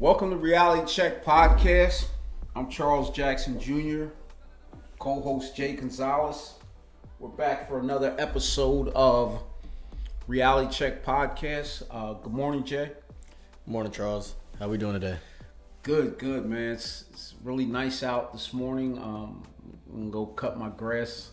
Welcome 0.00 0.30
to 0.30 0.36
Reality 0.36 0.90
Check 0.90 1.22
Podcast. 1.22 2.06
I'm 2.56 2.70
Charles 2.70 3.10
Jackson 3.10 3.60
Jr., 3.60 4.06
co 4.98 5.20
host 5.20 5.54
Jay 5.54 5.74
Gonzalez. 5.74 6.54
We're 7.18 7.28
back 7.28 7.68
for 7.68 7.80
another 7.80 8.16
episode 8.18 8.88
of 8.94 9.42
Reality 10.26 10.72
Check 10.72 11.04
Podcast. 11.04 11.82
Uh, 11.90 12.14
good 12.14 12.32
morning, 12.32 12.64
Jay. 12.64 12.92
Morning, 13.66 13.92
Charles. 13.92 14.36
How 14.58 14.64
are 14.64 14.68
we 14.70 14.78
doing 14.78 14.94
today? 14.94 15.18
Good, 15.82 16.18
good, 16.18 16.46
man. 16.46 16.70
It's, 16.72 17.04
it's 17.10 17.34
really 17.44 17.66
nice 17.66 18.02
out 18.02 18.32
this 18.32 18.54
morning. 18.54 18.96
Um, 18.96 19.42
I'm 19.92 19.98
gonna 19.98 20.10
go 20.10 20.24
cut 20.24 20.58
my 20.58 20.70
grass. 20.70 21.30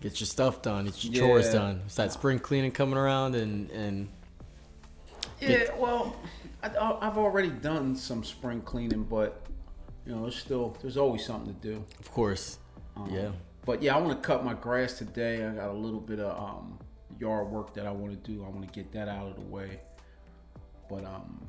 Get 0.00 0.18
your 0.18 0.26
stuff 0.26 0.62
done. 0.62 0.86
Get 0.86 1.04
your 1.04 1.28
chores 1.28 1.52
done. 1.52 1.82
It's 1.86 1.94
that 1.94 2.12
spring 2.12 2.40
cleaning 2.40 2.72
coming 2.72 2.98
around, 2.98 3.36
and 3.36 3.70
and 3.70 4.08
Yeah, 5.40 5.72
well, 5.78 6.16
I, 6.74 7.06
I've 7.06 7.18
already 7.18 7.50
done 7.50 7.94
some 7.96 8.24
spring 8.24 8.60
cleaning, 8.62 9.04
but 9.04 9.46
you 10.06 10.14
know, 10.14 10.22
there's 10.22 10.36
still 10.36 10.76
there's 10.82 10.96
always 10.96 11.24
something 11.24 11.54
to 11.54 11.60
do. 11.60 11.84
of 12.00 12.10
course, 12.12 12.58
Um, 12.96 13.08
yeah. 13.10 13.30
But 13.64 13.82
yeah, 13.82 13.96
I 13.96 13.98
want 14.00 14.22
to 14.22 14.26
cut 14.26 14.44
my 14.44 14.54
grass 14.54 14.96
today. 14.98 15.44
I 15.44 15.50
got 15.50 15.68
a 15.70 15.72
little 15.72 16.00
bit 16.00 16.20
of 16.20 16.36
um, 16.40 16.78
yard 17.18 17.48
work 17.50 17.74
that 17.74 17.84
I 17.86 17.90
want 17.90 18.12
to 18.12 18.30
do. 18.32 18.44
I 18.44 18.48
want 18.48 18.62
to 18.64 18.72
get 18.72 18.92
that 18.92 19.08
out 19.08 19.26
of 19.26 19.34
the 19.34 19.40
way. 19.42 19.80
But 20.88 21.04
um, 21.04 21.44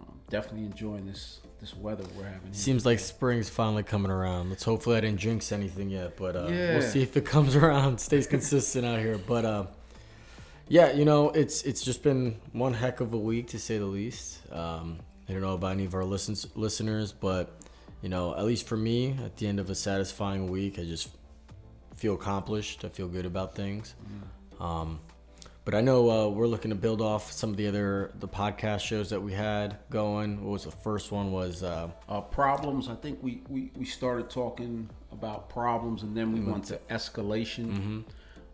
I'm 0.00 0.20
definitely 0.28 0.66
enjoying 0.66 1.06
this 1.06 1.40
this 1.60 1.74
weather 1.74 2.04
we're 2.16 2.24
having. 2.24 2.42
Here. 2.44 2.52
Seems 2.52 2.84
like 2.86 2.98
spring's 2.98 3.48
finally 3.48 3.82
coming 3.82 4.10
around. 4.12 4.50
Let's 4.50 4.64
hopefully 4.64 4.96
I 4.96 5.00
didn't 5.00 5.18
jinx 5.18 5.50
anything 5.50 5.88
yet, 5.90 6.16
but 6.16 6.36
uh, 6.36 6.46
Yeah. 6.50 6.74
we'll 6.78 6.82
see 6.82 7.02
if 7.02 7.16
it 7.16 7.24
comes 7.24 7.56
around, 7.56 7.98
stays 8.00 8.26
consistent 8.26 8.84
out 8.84 8.98
here. 9.00 9.16
But 9.18 9.44
uh, 9.46 9.64
yeah, 10.68 10.92
you 10.92 11.04
know, 11.04 11.30
it's 11.30 11.62
it's 11.62 11.82
just 11.82 12.02
been 12.02 12.36
one 12.52 12.74
heck 12.74 13.00
of 13.00 13.12
a 13.14 13.18
week 13.18 13.48
to 13.48 13.58
say 13.58 13.78
the 13.78 13.86
least. 13.86 14.40
Um, 14.52 14.98
I 15.28 15.32
don't 15.32 15.42
know 15.42 15.54
about 15.54 15.72
any 15.72 15.84
of 15.84 15.94
our 15.94 16.04
listens, 16.04 16.46
listeners, 16.54 17.12
but 17.12 17.58
you 18.02 18.08
know, 18.08 18.34
at 18.34 18.44
least 18.44 18.66
for 18.66 18.76
me, 18.76 19.16
at 19.24 19.36
the 19.36 19.46
end 19.46 19.60
of 19.60 19.70
a 19.70 19.74
satisfying 19.74 20.48
week, 20.48 20.78
I 20.78 20.84
just 20.84 21.10
feel 21.96 22.14
accomplished. 22.14 22.84
I 22.84 22.88
feel 22.88 23.08
good 23.08 23.26
about 23.26 23.54
things. 23.54 23.94
Um, 24.60 25.00
but 25.64 25.74
I 25.74 25.82
know 25.82 26.10
uh, 26.10 26.28
we're 26.28 26.46
looking 26.46 26.70
to 26.70 26.74
build 26.74 27.02
off 27.02 27.30
some 27.30 27.50
of 27.50 27.56
the 27.58 27.66
other 27.66 28.10
the 28.20 28.28
podcast 28.28 28.80
shows 28.80 29.10
that 29.10 29.20
we 29.20 29.34
had 29.34 29.76
going. 29.90 30.42
What 30.42 30.52
was 30.52 30.64
the 30.64 30.70
first 30.70 31.12
one? 31.12 31.30
Was 31.30 31.62
uh, 31.62 31.90
uh, 32.08 32.22
problems. 32.22 32.88
I 32.88 32.94
think 32.94 33.22
we, 33.22 33.42
we 33.48 33.70
we 33.76 33.84
started 33.84 34.30
talking 34.30 34.88
about 35.12 35.50
problems, 35.50 36.04
and 36.04 36.16
then 36.16 36.32
we 36.32 36.40
went 36.40 36.64
to 36.66 36.80
escalation. 36.88 37.66
Mm-hmm. 37.66 38.00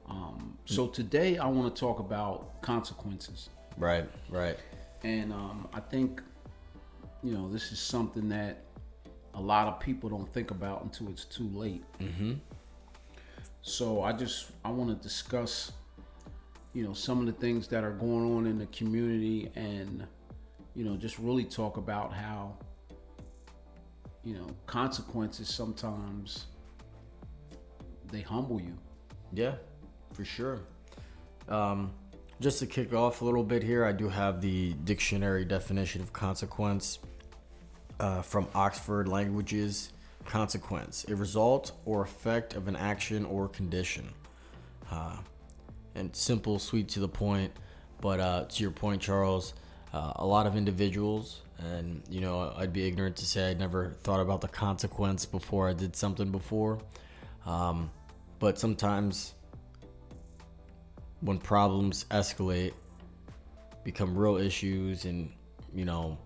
Um, 0.08 0.58
so 0.64 0.86
today 0.86 1.38
I 1.38 1.46
want 1.46 1.74
to 1.74 1.80
talk 1.80 1.98
about 1.98 2.60
consequences. 2.62 3.48
right, 3.78 4.06
right. 4.28 4.56
And 5.02 5.32
um, 5.32 5.68
I 5.72 5.80
think, 5.80 6.22
you 7.22 7.32
know, 7.32 7.50
this 7.50 7.72
is 7.72 7.78
something 7.78 8.28
that 8.30 8.64
a 9.34 9.40
lot 9.40 9.66
of 9.66 9.80
people 9.80 10.08
don't 10.08 10.32
think 10.32 10.50
about 10.50 10.82
until 10.82 11.08
it's 11.08 11.24
too 11.24 11.48
late. 11.52 11.84
Mm-hmm. 12.00 12.34
So 13.62 14.02
I 14.02 14.12
just 14.12 14.50
I 14.64 14.70
want 14.70 14.90
to 14.90 15.02
discuss, 15.02 15.72
you 16.72 16.84
know, 16.84 16.92
some 16.92 17.20
of 17.20 17.26
the 17.26 17.32
things 17.32 17.66
that 17.68 17.82
are 17.82 17.92
going 17.92 18.36
on 18.36 18.46
in 18.46 18.58
the 18.58 18.66
community, 18.66 19.50
and 19.54 20.06
you 20.74 20.84
know, 20.84 20.96
just 20.96 21.18
really 21.18 21.44
talk 21.44 21.76
about 21.76 22.12
how, 22.12 22.56
you 24.22 24.34
know, 24.34 24.46
consequences 24.66 25.48
sometimes 25.48 26.46
they 28.12 28.20
humble 28.20 28.60
you. 28.60 28.76
Yeah, 29.32 29.54
for 30.14 30.24
sure. 30.24 30.60
Um, 31.48 31.92
just 32.40 32.58
to 32.60 32.66
kick 32.66 32.92
off 32.94 33.20
a 33.20 33.24
little 33.24 33.44
bit 33.44 33.62
here, 33.62 33.84
I 33.84 33.92
do 33.92 34.08
have 34.08 34.40
the 34.40 34.72
dictionary 34.84 35.44
definition 35.44 36.00
of 36.00 36.12
consequence 36.12 36.98
uh, 38.00 38.22
from 38.22 38.46
Oxford 38.54 39.08
Languages. 39.08 39.90
Consequence, 40.24 41.04
a 41.08 41.14
result 41.14 41.72
or 41.84 42.02
effect 42.02 42.54
of 42.54 42.66
an 42.66 42.76
action 42.76 43.26
or 43.26 43.46
condition. 43.46 44.08
Uh, 44.90 45.18
and 45.94 46.16
simple, 46.16 46.58
sweet 46.58 46.88
to 46.88 47.00
the 47.00 47.08
point. 47.08 47.52
But 48.00 48.20
uh, 48.20 48.44
to 48.46 48.62
your 48.62 48.70
point, 48.70 49.02
Charles, 49.02 49.52
uh, 49.92 50.14
a 50.16 50.26
lot 50.26 50.46
of 50.46 50.56
individuals, 50.56 51.42
and 51.58 52.02
you 52.08 52.22
know, 52.22 52.54
I'd 52.56 52.72
be 52.72 52.86
ignorant 52.86 53.16
to 53.16 53.26
say 53.26 53.50
I'd 53.50 53.58
never 53.58 53.96
thought 54.02 54.20
about 54.20 54.40
the 54.40 54.48
consequence 54.48 55.26
before 55.26 55.68
I 55.68 55.74
did 55.74 55.94
something 55.94 56.30
before. 56.30 56.78
Um, 57.44 57.90
but 58.38 58.58
sometimes 58.58 59.34
when 61.24 61.38
problems 61.38 62.04
escalate, 62.10 62.74
become 63.82 64.16
real 64.16 64.36
issues, 64.36 65.06
and 65.06 65.30
you 65.74 65.84
know, 65.84 66.18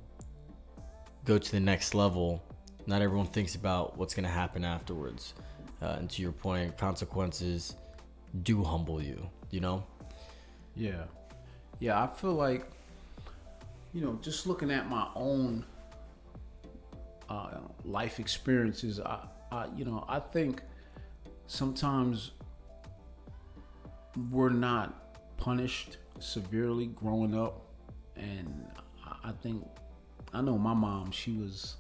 go 1.25 1.39
to 1.39 1.53
the 1.53 1.61
next 1.61 1.95
level, 1.95 2.43
not 2.87 3.01
everyone 3.01 3.27
thinks 3.27 3.55
about 3.55 3.97
what's 3.97 4.15
going 4.15 4.25
to 4.25 4.31
happen 4.31 4.65
afterwards. 4.65 5.35
Uh, 5.81 5.97
and 5.99 6.11
to 6.11 6.21
your 6.21 6.33
point, 6.33 6.77
consequences 6.77 7.77
do 8.43 8.65
humble 8.65 9.01
you, 9.01 9.29
you 9.51 9.61
know? 9.61 9.85
Yeah. 10.75 11.05
Yeah, 11.79 12.03
I 12.03 12.09
feel 12.09 12.35
like, 12.35 12.69
you 13.93 14.01
know, 14.01 14.19
just 14.21 14.47
looking 14.47 14.73
at 14.73 14.89
my 14.89 15.07
own 15.15 15.65
uh, 17.29 17.59
life 17.85 18.19
experiences, 18.19 18.99
I, 18.99 19.21
I, 19.53 19.67
you 19.77 19.85
know, 19.85 20.05
I 20.09 20.19
think 20.19 20.63
sometimes 21.47 22.33
we're 24.31 24.51
not 24.51 25.37
punished 25.37 25.99
severely 26.19 26.87
growing 26.87 27.39
up. 27.39 27.65
And 28.17 28.67
I- 29.25 29.33
think, 29.43 29.65
I 30.33 30.41
know 30.41 30.59
my 30.59 30.75
mom, 30.75 31.11
she 31.11 31.33
was, 31.33 31.77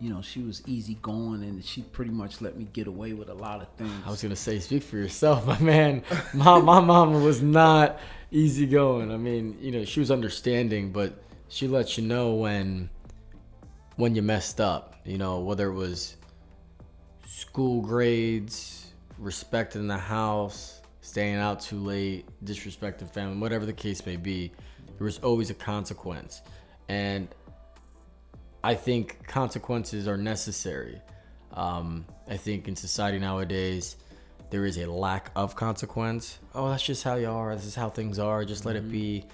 you 0.00 0.10
know, 0.10 0.22
she 0.22 0.42
was 0.42 0.62
easygoing 0.66 1.42
and 1.42 1.62
she 1.64 1.82
pretty 1.82 2.10
much 2.12 2.40
let 2.40 2.56
me 2.56 2.68
get 2.72 2.86
away 2.86 3.12
with 3.12 3.28
a 3.28 3.34
lot 3.34 3.60
of 3.60 3.68
things. 3.76 3.92
I 4.06 4.10
was 4.10 4.22
gonna 4.22 4.36
say, 4.36 4.58
speak 4.60 4.82
for 4.82 4.96
yourself, 4.96 5.46
my 5.52 5.58
man. 5.58 6.02
My 6.32 6.58
my 6.60 6.80
mama 6.80 7.18
was 7.18 7.42
not 7.42 7.98
easygoing. 8.30 9.12
I 9.12 9.16
mean, 9.16 9.58
you 9.60 9.72
know, 9.72 9.84
she 9.84 10.00
was 10.00 10.10
understanding, 10.10 10.92
but 10.92 11.22
she 11.48 11.66
lets 11.66 11.98
you 11.98 12.04
know 12.04 12.34
when 12.34 12.88
when 13.96 14.14
you 14.14 14.22
messed 14.22 14.60
up. 14.60 14.94
You 15.04 15.18
know, 15.18 15.40
whether 15.40 15.68
it 15.68 15.74
was 15.74 16.16
school 17.26 17.82
grades, 17.82 18.87
respect 19.18 19.76
in 19.76 19.86
the 19.88 19.98
house, 19.98 20.80
staying 21.00 21.36
out 21.36 21.60
too 21.60 21.78
late, 21.78 22.26
disrespecting 22.44 23.10
family, 23.12 23.36
whatever 23.38 23.66
the 23.66 23.72
case 23.72 24.04
may 24.04 24.16
be, 24.16 24.52
there 24.98 25.04
was 25.04 25.18
always 25.18 25.50
a 25.50 25.54
consequence. 25.54 26.42
And 26.88 27.28
I 28.62 28.74
think 28.74 29.26
consequences 29.26 30.08
are 30.08 30.16
necessary. 30.16 31.00
Um, 31.54 32.04
I 32.28 32.36
think 32.36 32.68
in 32.68 32.76
society 32.76 33.18
nowadays, 33.18 33.96
there 34.50 34.64
is 34.64 34.78
a 34.78 34.86
lack 34.86 35.30
of 35.36 35.54
consequence. 35.54 36.38
Oh, 36.54 36.68
that's 36.70 36.82
just 36.82 37.04
how 37.04 37.16
you 37.16 37.28
are. 37.28 37.54
This 37.54 37.66
is 37.66 37.74
how 37.74 37.90
things 37.90 38.18
are. 38.18 38.44
Just 38.44 38.64
let 38.64 38.76
it 38.76 38.90
be. 38.90 39.24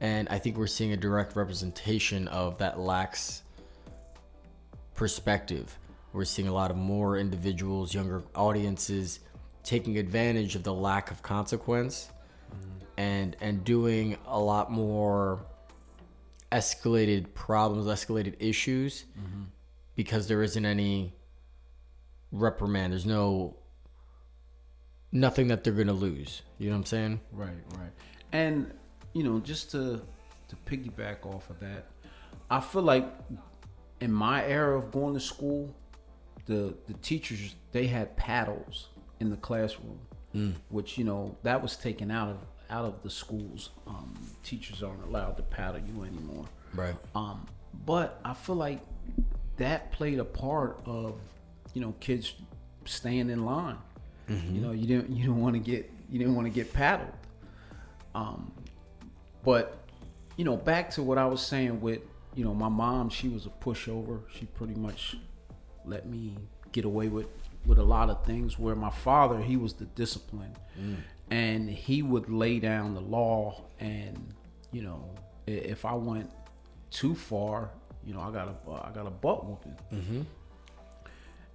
And 0.00 0.28
I 0.30 0.38
think 0.38 0.56
we're 0.56 0.66
seeing 0.66 0.92
a 0.92 0.96
direct 0.96 1.36
representation 1.36 2.26
of 2.28 2.58
that 2.58 2.78
lax 2.78 3.42
perspective. 4.94 5.78
We're 6.12 6.24
seeing 6.24 6.48
a 6.48 6.52
lot 6.52 6.70
of 6.70 6.76
more 6.76 7.18
individuals, 7.18 7.94
younger 7.94 8.22
audiences, 8.34 9.20
taking 9.62 9.98
advantage 9.98 10.56
of 10.56 10.62
the 10.62 10.74
lack 10.74 11.10
of 11.10 11.22
consequence 11.22 12.08
mm-hmm. 12.50 13.00
and 13.00 13.36
and 13.40 13.64
doing 13.64 14.16
a 14.26 14.38
lot 14.38 14.70
more 14.70 15.44
escalated 16.50 17.32
problems, 17.34 17.86
escalated 17.86 18.34
issues 18.38 19.04
mm-hmm. 19.18 19.42
because 19.94 20.28
there 20.28 20.42
isn't 20.42 20.66
any 20.66 21.14
reprimand. 22.30 22.92
There's 22.92 23.06
no 23.06 23.56
nothing 25.10 25.48
that 25.48 25.64
they're 25.64 25.72
gonna 25.72 25.92
lose. 25.92 26.42
You 26.58 26.68
know 26.68 26.76
what 26.76 26.80
I'm 26.80 26.86
saying? 26.86 27.20
Right, 27.32 27.50
right. 27.78 27.90
And 28.32 28.72
you 29.12 29.22
know, 29.22 29.40
just 29.40 29.70
to 29.72 30.02
to 30.48 30.56
piggyback 30.66 31.24
off 31.24 31.48
of 31.50 31.60
that, 31.60 31.86
I 32.50 32.60
feel 32.60 32.82
like 32.82 33.06
in 34.00 34.12
my 34.12 34.44
era 34.44 34.76
of 34.76 34.90
going 34.90 35.14
to 35.14 35.20
school, 35.20 35.74
the 36.46 36.74
the 36.86 36.94
teachers 36.94 37.54
they 37.70 37.86
had 37.86 38.16
paddles 38.16 38.88
in 39.22 39.30
the 39.30 39.36
classroom, 39.36 40.00
which 40.68 40.98
you 40.98 41.04
know 41.04 41.36
that 41.44 41.62
was 41.62 41.76
taken 41.76 42.10
out 42.10 42.28
of 42.28 42.36
out 42.68 42.84
of 42.84 43.02
the 43.02 43.10
schools. 43.10 43.70
Um, 43.86 44.14
teachers 44.42 44.82
aren't 44.82 45.04
allowed 45.04 45.36
to 45.36 45.42
paddle 45.42 45.80
you 45.80 46.02
anymore. 46.02 46.46
Right. 46.74 46.94
Um, 47.14 47.46
but 47.86 48.20
I 48.24 48.34
feel 48.34 48.56
like 48.56 48.80
that 49.56 49.92
played 49.92 50.18
a 50.18 50.24
part 50.24 50.82
of 50.84 51.20
you 51.72 51.80
know 51.80 51.94
kids 52.00 52.34
staying 52.84 53.30
in 53.30 53.44
line. 53.44 53.78
You 54.28 54.60
know, 54.60 54.72
you 54.72 54.86
didn't 54.86 55.10
you 55.16 55.22
didn't 55.24 55.40
want 55.40 55.54
to 55.54 55.60
get 55.60 55.90
you 56.10 56.18
didn't 56.18 56.34
want 56.34 56.46
to 56.46 56.52
get 56.52 56.72
paddled. 56.72 57.12
Um, 58.14 58.52
but 59.44 59.78
you 60.36 60.44
know, 60.44 60.56
back 60.56 60.90
to 60.92 61.02
what 61.02 61.18
I 61.18 61.26
was 61.26 61.40
saying 61.40 61.80
with 61.80 62.00
you 62.34 62.44
know 62.44 62.54
my 62.54 62.68
mom, 62.68 63.10
she 63.10 63.28
was 63.28 63.46
a 63.46 63.50
pushover. 63.50 64.20
She 64.34 64.46
pretty 64.46 64.74
much 64.74 65.16
let 65.84 66.08
me 66.08 66.36
get 66.72 66.84
away 66.84 67.08
with 67.08 67.26
with 67.66 67.78
a 67.78 67.84
lot 67.84 68.10
of 68.10 68.24
things. 68.24 68.58
Where 68.58 68.74
my 68.74 68.90
father, 68.90 69.40
he 69.40 69.56
was 69.56 69.74
the 69.74 69.86
discipline, 69.86 70.56
and 71.30 71.68
he 71.68 72.02
would 72.02 72.28
lay 72.28 72.58
down 72.58 72.94
the 72.94 73.00
law. 73.00 73.64
And 73.80 74.34
you 74.72 74.82
know, 74.82 75.14
if 75.46 75.84
I 75.84 75.94
went 75.94 76.30
too 76.90 77.14
far, 77.14 77.70
you 78.04 78.14
know, 78.14 78.20
I 78.20 78.30
got 78.30 78.48
a 78.48 78.70
I 78.70 78.90
got 78.92 79.06
a 79.06 79.10
butt 79.10 79.46
whooping. 79.46 79.76
Mm-hmm. 79.92 80.22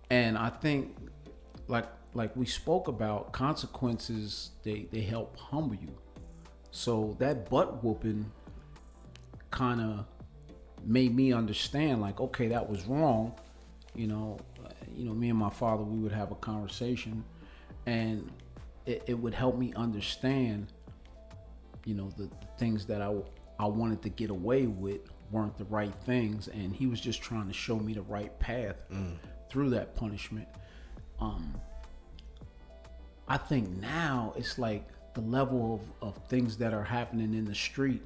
And 0.10 0.38
I 0.38 0.50
think, 0.50 0.96
like 1.68 1.88
like 2.14 2.36
we 2.36 2.46
spoke 2.46 2.88
about, 2.88 3.34
consequences 3.34 4.52
they 4.64 4.88
they 4.92 5.02
help 5.02 5.38
humble 5.38 5.76
you. 5.76 5.96
So 6.72 7.16
that 7.20 7.50
butt 7.50 7.84
whooping 7.84 8.32
kind 9.52 9.82
of 9.82 10.06
made 10.86 11.16
me 11.16 11.34
understand, 11.34 12.02
like, 12.02 12.20
okay, 12.20 12.48
that 12.50 12.70
was 12.70 12.86
wrong. 12.86 13.34
You 13.96 14.08
know, 14.08 14.38
you 14.98 15.06
know, 15.06 15.14
me 15.14 15.30
and 15.30 15.38
my 15.38 15.50
father, 15.50 15.84
we 15.84 16.00
would 16.00 16.12
have 16.12 16.32
a 16.32 16.36
conversation, 16.36 17.24
and 17.86 18.30
it, 18.86 19.04
it 19.06 19.14
would 19.14 19.34
help 19.34 19.58
me 19.58 19.74
understand, 19.76 20.74
you 21.86 21.94
know, 21.94 22.10
the, 22.18 22.24
the 22.24 22.48
things 22.58 22.86
that 22.88 23.02
I 23.02 23.14
I 23.60 23.66
wanted 23.66 24.02
to 24.04 24.10
get 24.10 24.30
away 24.30 24.68
with 24.68 25.02
weren't 25.32 25.58
the 25.58 25.66
right 25.66 25.94
things, 26.06 26.48
and 26.48 26.76
he 26.76 26.88
was 26.88 27.00
just 27.00 27.22
trying 27.22 27.48
to 27.48 27.54
show 27.54 27.78
me 27.78 27.94
the 27.94 28.02
right 28.04 28.38
path 28.40 28.78
through 29.50 29.70
that 29.72 29.96
punishment. 29.96 30.48
Um, 31.20 31.54
I 33.28 33.38
think 33.38 33.70
now 33.78 34.34
it's 34.38 34.58
like 34.58 34.88
the 35.14 35.22
level 35.22 35.82
of, 36.02 36.08
of 36.10 36.28
things 36.28 36.58
that 36.58 36.74
are 36.74 36.84
happening 36.84 37.34
in 37.34 37.46
the 37.46 37.56
street. 37.56 38.02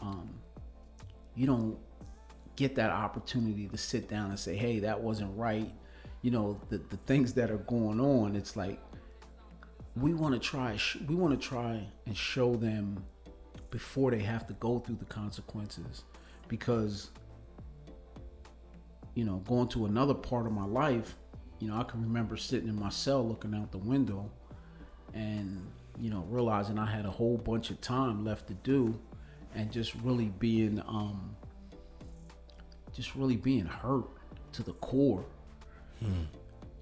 Um, 0.00 0.28
you 1.34 1.46
don't 1.46 1.78
get 2.56 2.74
that 2.74 2.90
opportunity 2.90 3.68
to 3.68 3.78
sit 3.78 4.08
down 4.08 4.30
and 4.30 4.38
say, 4.38 4.56
"Hey, 4.56 4.80
that 4.80 5.00
wasn't 5.00 5.36
right." 5.36 5.72
You 6.22 6.30
know, 6.30 6.60
the 6.68 6.78
the 6.78 6.96
things 7.06 7.32
that 7.34 7.50
are 7.50 7.58
going 7.58 8.00
on. 8.00 8.36
It's 8.36 8.56
like 8.56 8.80
we 9.96 10.14
want 10.14 10.34
to 10.34 10.40
try. 10.40 10.78
We 11.06 11.14
want 11.14 11.38
to 11.40 11.48
try 11.48 11.86
and 12.06 12.16
show 12.16 12.56
them 12.56 13.04
before 13.70 14.10
they 14.10 14.20
have 14.20 14.46
to 14.48 14.54
go 14.54 14.80
through 14.80 14.96
the 14.96 15.04
consequences, 15.04 16.04
because 16.48 17.10
you 19.14 19.24
know, 19.24 19.38
going 19.46 19.68
to 19.68 19.86
another 19.86 20.14
part 20.14 20.46
of 20.46 20.52
my 20.52 20.64
life, 20.64 21.16
you 21.58 21.68
know, 21.68 21.76
I 21.76 21.82
can 21.82 22.00
remember 22.00 22.36
sitting 22.36 22.68
in 22.68 22.78
my 22.78 22.90
cell 22.90 23.26
looking 23.26 23.54
out 23.54 23.72
the 23.72 23.78
window 23.78 24.30
and, 25.14 25.66
you 25.98 26.10
know, 26.10 26.24
realizing 26.28 26.78
I 26.78 26.86
had 26.86 27.04
a 27.04 27.10
whole 27.10 27.36
bunch 27.36 27.70
of 27.70 27.80
time 27.80 28.24
left 28.24 28.46
to 28.46 28.54
do 28.54 28.98
and 29.54 29.70
just 29.70 29.94
really 29.96 30.32
being, 30.38 30.80
um, 30.86 31.34
just 32.94 33.16
really 33.16 33.36
being 33.36 33.66
hurt 33.66 34.06
to 34.52 34.62
the 34.62 34.74
core. 34.74 35.24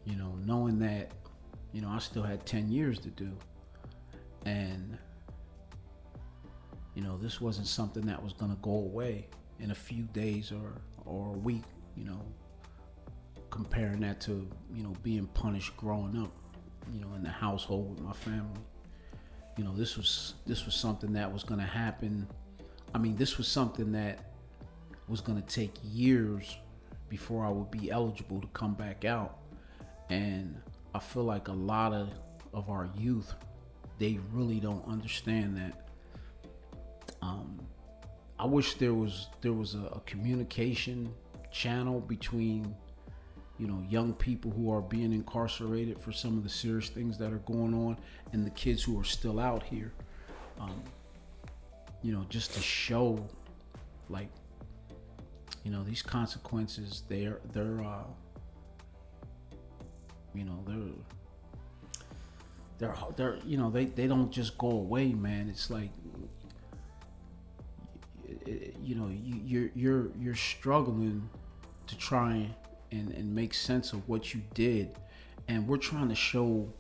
You 0.05 0.17
know, 0.17 0.35
knowing 0.44 0.79
that, 0.81 1.12
you 1.73 1.81
know, 1.81 1.88
I 1.88 1.99
still 1.99 2.23
had 2.23 2.47
10 2.47 2.70
years 2.70 2.99
to 3.00 3.09
do. 3.09 3.31
And, 4.47 4.97
you 6.94 7.03
know, 7.03 7.19
this 7.19 7.41
wasn't 7.41 7.67
something 7.67 8.06
that 8.06 8.23
was 8.23 8.32
going 8.32 8.50
to 8.50 8.59
go 8.62 8.70
away 8.70 9.26
in 9.61 9.70
a 9.70 9.75
few 9.75 10.05
days 10.05 10.53
or, 10.53 10.81
or 11.05 11.35
a 11.35 11.38
week, 11.38 11.65
you 11.97 12.05
know, 12.05 12.20
comparing 13.50 14.00
that 14.00 14.20
to, 14.23 14.49
you 14.73 14.82
know, 14.82 14.94
being 15.03 15.26
punished 15.29 15.76
growing 15.76 16.17
up, 16.17 16.32
you 16.93 17.00
know, 17.00 17.15
in 17.15 17.23
the 17.23 17.31
household 17.31 17.91
with 17.91 18.00
my 18.00 18.12
family. 18.12 18.61
You 19.56 19.65
know, 19.65 19.75
this 19.75 19.97
was 19.97 20.35
this 20.47 20.65
was 20.65 20.75
something 20.75 21.12
that 21.15 21.32
was 21.32 21.43
going 21.43 21.61
to 21.61 21.67
happen. 21.67 22.29
I 22.94 22.99
mean, 22.99 23.17
this 23.17 23.37
was 23.38 23.49
something 23.49 23.91
that 23.93 24.32
was 25.09 25.20
going 25.20 25.43
to 25.43 25.49
take 25.49 25.73
years 25.82 26.56
before 27.08 27.44
I 27.44 27.50
would 27.50 27.70
be 27.70 27.90
eligible 27.90 28.40
to 28.40 28.46
come 28.49 28.75
back 28.75 29.05
out. 29.05 29.38
And 30.10 30.60
I 30.94 30.99
feel 30.99 31.25
like 31.25 31.49
a 31.49 31.52
lot 31.52 31.93
of 31.93 32.10
of 32.55 32.70
our 32.70 32.88
youth, 32.96 33.34
they 33.99 34.19
really 34.32 34.58
don't 34.60 34.87
understand 34.88 35.56
that. 35.56 35.88
Um, 37.20 37.58
I 38.38 38.46
wish 38.46 38.75
there 38.75 38.94
was 38.94 39.28
there 39.40 39.52
was 39.52 39.75
a, 39.75 39.84
a 39.87 40.00
communication 40.06 41.12
channel 41.50 42.00
between 42.00 42.75
you 43.58 43.66
know 43.66 43.82
young 43.88 44.12
people 44.12 44.50
who 44.50 44.72
are 44.72 44.81
being 44.81 45.12
incarcerated 45.12 46.00
for 46.00 46.12
some 46.12 46.37
of 46.37 46.44
the 46.44 46.49
serious 46.49 46.88
things 46.88 47.19
that 47.19 47.32
are 47.32 47.38
going 47.38 47.75
on 47.75 47.96
and 48.32 48.46
the 48.46 48.50
kids 48.50 48.82
who 48.82 48.99
are 49.00 49.05
still 49.05 49.40
out 49.40 49.62
here 49.62 49.93
um, 50.60 50.81
you 52.02 52.12
know 52.12 52.25
just 52.28 52.55
to 52.55 52.60
show 52.60 53.26
like 54.08 54.28
you 55.64 55.70
know 55.70 55.82
these 55.84 56.02
consequences 56.02 57.02
they're 57.08 57.40
they're 57.52 57.81
uh 57.82 58.05
you 60.34 60.44
know 60.44 60.62
they're 60.66 60.94
they're 62.78 62.94
they're 63.16 63.38
you 63.44 63.56
know 63.58 63.70
they 63.70 63.87
they 63.87 64.06
don't 64.06 64.31
just 64.31 64.56
go 64.56 64.70
away 64.70 65.12
man. 65.12 65.49
It's 65.49 65.70
like 65.70 65.90
you 68.81 68.94
know 68.94 69.08
you, 69.08 69.40
you're 69.44 69.70
you're 69.75 70.10
you're 70.19 70.34
struggling 70.34 71.28
to 71.87 71.99
try 71.99 72.49
and 72.93 73.10
and 73.12 73.34
make 73.34 73.52
sense 73.52 73.93
of 73.93 74.08
what 74.08 74.32
you 74.32 74.43
did. 74.55 74.94
And 75.49 75.66
we're 75.66 75.78
trying 75.78 76.08
to 76.08 76.14
show 76.14 76.72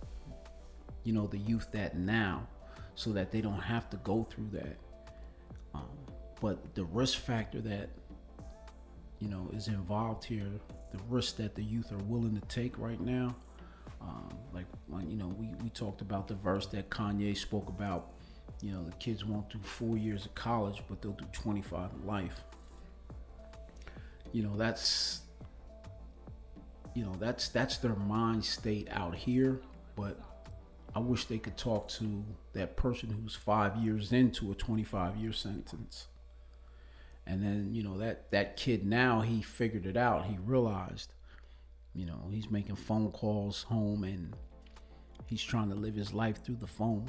you 1.04 1.12
know 1.12 1.26
the 1.26 1.38
youth 1.38 1.68
that 1.72 1.96
now 1.96 2.46
so 2.94 3.10
that 3.12 3.32
they 3.32 3.40
don't 3.40 3.60
have 3.60 3.90
to 3.90 3.96
go 3.98 4.26
through 4.30 4.50
that. 4.52 4.76
Um, 5.74 5.88
but 6.40 6.74
the 6.74 6.84
risk 6.84 7.18
factor 7.18 7.60
that 7.62 7.90
you 9.20 9.28
know 9.28 9.50
is 9.54 9.68
involved 9.68 10.24
here 10.24 10.48
the 10.92 10.98
risk 11.08 11.36
that 11.36 11.54
the 11.54 11.62
youth 11.62 11.92
are 11.92 12.02
willing 12.04 12.38
to 12.38 12.46
take 12.48 12.78
right 12.78 13.00
now. 13.00 13.34
Um, 14.00 14.28
like 14.52 14.66
you 15.08 15.16
know 15.16 15.28
we, 15.38 15.48
we 15.62 15.70
talked 15.70 16.00
about 16.00 16.28
the 16.28 16.34
verse 16.34 16.66
that 16.66 16.88
kanye 16.88 17.36
spoke 17.36 17.68
about 17.68 18.12
you 18.62 18.72
know 18.72 18.84
the 18.84 18.92
kids 18.92 19.24
won't 19.24 19.50
do 19.50 19.58
four 19.62 19.96
years 19.98 20.24
of 20.24 20.34
college 20.34 20.82
but 20.88 21.02
they'll 21.02 21.12
do 21.12 21.26
25 21.32 21.90
in 22.00 22.06
life. 22.06 22.44
You 24.32 24.42
know 24.44 24.56
that's 24.56 25.22
you 26.98 27.04
know 27.04 27.14
that's 27.18 27.48
that's 27.48 27.78
their 27.78 27.94
mind 27.94 28.44
state 28.44 28.88
out 28.90 29.14
here 29.14 29.60
but 29.94 30.20
i 30.96 30.98
wish 30.98 31.26
they 31.26 31.38
could 31.38 31.56
talk 31.56 31.86
to 31.88 32.24
that 32.54 32.76
person 32.76 33.08
who's 33.08 33.36
five 33.36 33.76
years 33.76 34.12
into 34.12 34.50
a 34.50 34.54
25 34.54 35.16
year 35.16 35.32
sentence 35.32 36.08
and 37.28 37.42
then 37.42 37.68
you 37.72 37.82
know 37.82 37.98
that 37.98 38.30
that 38.30 38.56
kid 38.56 38.86
now 38.86 39.20
he 39.20 39.42
figured 39.42 39.86
it 39.86 39.96
out. 39.96 40.24
He 40.24 40.38
realized 40.44 41.12
you 41.94 42.06
know 42.06 42.28
he's 42.30 42.50
making 42.50 42.76
phone 42.76 43.10
calls 43.12 43.62
home 43.64 44.02
and 44.02 44.34
he's 45.26 45.42
trying 45.42 45.68
to 45.68 45.74
live 45.74 45.94
his 45.94 46.12
life 46.12 46.42
through 46.42 46.56
the 46.56 46.66
phone. 46.66 47.08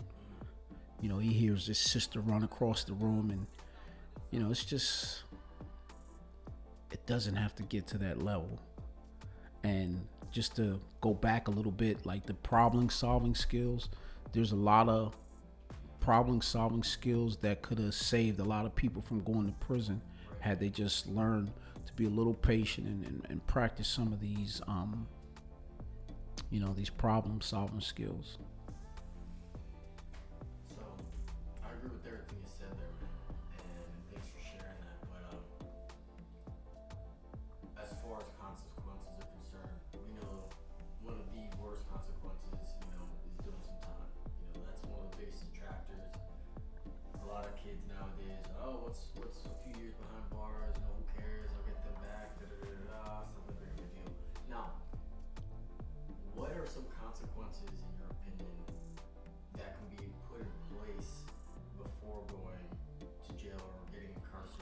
You 1.01 1.09
know 1.09 1.17
he 1.17 1.31
hears 1.31 1.65
his 1.65 1.79
sister 1.79 2.19
run 2.19 2.43
across 2.43 2.83
the 2.83 2.93
room 2.93 3.29
and 3.31 3.47
you 4.29 4.39
know 4.39 4.51
it's 4.51 4.65
just 4.65 5.23
it 6.91 7.05
doesn't 7.05 7.35
have 7.35 7.55
to 7.55 7.63
get 7.63 7.87
to 7.87 7.97
that 7.99 8.21
level. 8.21 8.59
And 9.63 10.05
just 10.31 10.55
to 10.57 10.79
go 11.01 11.13
back 11.13 11.47
a 11.47 11.51
little 11.51 11.71
bit 11.71 12.05
like 12.05 12.25
the 12.25 12.33
problem 12.35 12.89
solving 12.89 13.33
skills 13.33 13.89
there's 14.31 14.51
a 14.51 14.55
lot 14.55 14.87
of 14.87 15.15
problem 15.99 16.41
solving 16.41 16.83
skills 16.83 17.37
that 17.37 17.61
could 17.61 17.79
have 17.79 17.93
saved 17.93 18.39
a 18.39 18.43
lot 18.43 18.65
of 18.65 18.75
people 18.75 19.01
from 19.01 19.21
going 19.21 19.45
to 19.45 19.53
prison 19.65 20.01
had 20.39 20.59
they 20.59 20.69
just 20.69 21.07
learned 21.07 21.51
to 21.85 21.93
be 21.93 22.05
a 22.05 22.09
little 22.09 22.33
patient 22.33 22.87
and, 22.87 23.05
and, 23.05 23.27
and 23.29 23.47
practice 23.47 23.87
some 23.87 24.13
of 24.13 24.19
these 24.19 24.61
um, 24.67 25.07
you 26.49 26.59
know 26.59 26.73
these 26.73 26.89
problem 26.89 27.41
solving 27.41 27.81
skills 27.81 28.37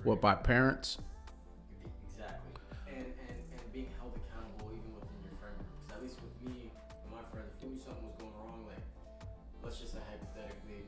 what 0.07 0.21
by 0.23 0.31
parents 0.33 1.03
Exactly. 2.07 2.55
And, 2.87 3.11
and 3.27 3.37
and 3.51 3.61
being 3.75 3.91
held 3.99 4.15
accountable 4.15 4.71
even 4.71 4.87
within 4.95 5.19
your 5.27 5.35
friend 5.35 5.51
group. 5.59 5.67
Because 5.83 5.91
at 5.91 5.99
least 5.99 6.17
with 6.23 6.31
me 6.47 6.71
and 6.71 7.11
my 7.11 7.19
friends, 7.27 7.51
if 7.51 7.59
we 7.59 7.75
knew 7.75 7.81
something 7.83 8.07
was 8.07 8.15
going 8.15 8.31
wrong, 8.39 8.63
like 8.71 8.79
let's 9.59 9.83
just 9.83 9.91
say 9.91 10.01
hypothetically, 10.07 10.87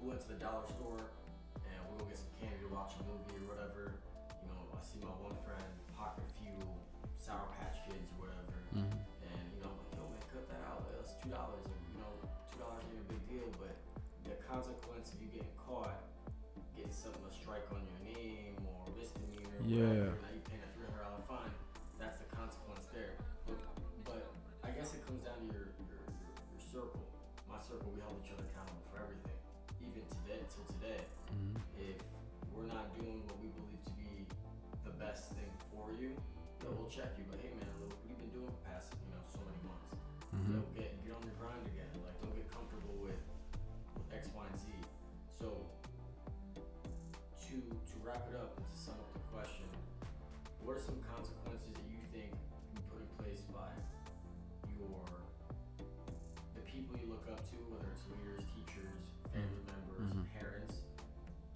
we 0.00 0.08
went 0.08 0.24
to 0.24 0.32
the 0.32 0.40
dollar 0.40 0.64
store 0.64 1.04
and 1.68 1.76
we 1.92 2.00
go 2.00 2.08
get 2.08 2.16
some 2.16 2.32
candy 2.40 2.64
to 2.64 2.72
watch 2.72 2.96
a 2.96 3.04
movie 3.04 3.44
or 3.44 3.52
whatever. 3.52 4.00
You 4.40 4.48
know, 4.48 4.72
I 4.72 4.80
see 4.80 5.04
my 5.04 5.12
one 5.20 5.36
friend 5.44 5.68
pocket 5.92 6.24
a 6.24 6.32
few 6.40 6.56
Sour 7.12 7.44
Patch 7.60 7.84
Kids 7.84 8.08
or 8.16 8.24
whatever. 8.24 8.56
Mm-hmm. 8.72 9.04
And 9.28 9.44
you 9.52 9.60
know, 9.60 9.68
I'm 9.68 9.76
like, 9.84 10.00
yo 10.00 10.08
man, 10.08 10.24
cut 10.32 10.48
that 10.48 10.64
out. 10.64 10.88
Like, 10.88 10.96
That's 10.96 11.12
two 11.20 11.28
dollars. 11.28 11.60
You 11.92 12.00
know, 12.00 12.12
two 12.48 12.56
dollars 12.56 12.88
ain't 12.88 13.04
a 13.04 13.08
big 13.12 13.22
deal, 13.28 13.48
but 13.60 13.76
the 14.24 14.40
consequence 14.48 15.12
of 15.12 15.20
you 15.20 15.28
getting 15.28 15.52
caught, 15.60 16.00
getting 16.72 16.92
something 16.92 17.20
a 17.28 17.32
strike 17.32 17.68
on 17.68 17.84
your 17.84 17.93
name 18.14 18.56
or 18.66 18.86
misdemeanor 18.96 19.58
whatever, 19.60 19.68
Yeah. 19.68 20.22
Now 20.22 20.30
you 20.34 20.42
paying 20.46 20.62
a 20.64 20.70
three 20.74 20.86
hundred 20.86 21.02
dollar 21.04 21.22
fine. 21.28 21.52
That's 21.98 22.18
the 22.22 22.28
consequence 22.34 22.86
there. 22.94 23.14
But, 23.46 23.58
but 24.06 24.22
I 24.62 24.70
guess 24.76 24.94
it 24.94 25.02
comes 25.06 25.22
down 25.24 25.38
to 25.42 25.46
your, 25.52 25.72
your 25.88 26.00
your 26.06 26.32
your 26.54 26.62
circle. 26.62 27.02
My 27.50 27.58
circle, 27.60 27.90
we 27.94 28.00
hold 28.02 28.18
each 28.24 28.32
other 28.34 28.44
accountable 28.50 28.82
for 28.90 28.98
everything. 29.02 29.38
Even 29.82 30.02
today, 30.10 30.40
till 30.50 30.66
today, 30.78 31.02
Mhm. 31.32 31.54
if 31.78 31.98
we're 32.54 32.66
not 32.70 32.90
doing 32.98 33.22
what 33.26 33.36
we 33.42 33.48
believe 33.54 33.82
to 33.88 33.92
be 33.98 34.26
the 34.86 34.94
best 34.98 35.32
thing 35.34 35.50
for 35.70 35.90
you, 35.98 36.14
yo, 36.62 36.70
we'll 36.74 36.88
check 36.90 37.14
you. 37.18 37.24
But 37.30 37.40
hey, 37.42 37.52
man, 37.58 37.68
look, 37.82 37.92
what 37.94 38.02
you've 38.06 38.18
been 38.20 38.30
doing 38.34 38.48
for 38.48 38.58
the 38.58 38.66
past, 38.70 38.94
you 39.02 39.10
know, 39.12 39.22
so 39.22 39.38
many 39.44 39.60
months. 39.66 39.88
Mhm. 40.34 40.50
Yo, 40.54 40.58
get 40.74 40.90
get 41.04 41.12
on 41.14 41.22
your 41.26 41.36
grind 41.38 41.62
again. 41.68 41.88
Like, 42.02 42.16
don't 42.22 42.34
get 42.34 42.46
comfortable 42.50 42.96
with, 43.02 43.20
with 43.96 44.08
X, 44.14 44.28
Y, 44.34 44.44
and 44.46 44.58
Z. 44.58 44.66
So, 45.30 45.46
wrap 48.14 48.30
it 48.30 48.38
up 48.38 48.54
and 48.54 48.62
to 48.70 48.76
sum 48.78 48.94
up 48.94 49.10
the 49.10 49.18
question, 49.34 49.66
what 50.62 50.78
are 50.78 50.84
some 50.86 51.02
consequences 51.02 51.74
that 51.74 51.82
you 51.90 51.98
think 52.14 52.30
can 52.30 52.62
be 52.78 52.82
put 52.86 53.02
in 53.02 53.10
place 53.18 53.42
by 53.50 53.74
your 54.78 55.02
the 56.54 56.62
people 56.62 56.94
you 56.94 57.10
look 57.10 57.26
up 57.26 57.42
to, 57.50 57.58
whether 57.74 57.90
it's 57.90 58.06
leaders, 58.06 58.46
teachers, 58.54 59.10
family 59.34 59.66
members, 59.66 60.14
Mhm. 60.14 60.30
parents, 60.30 60.86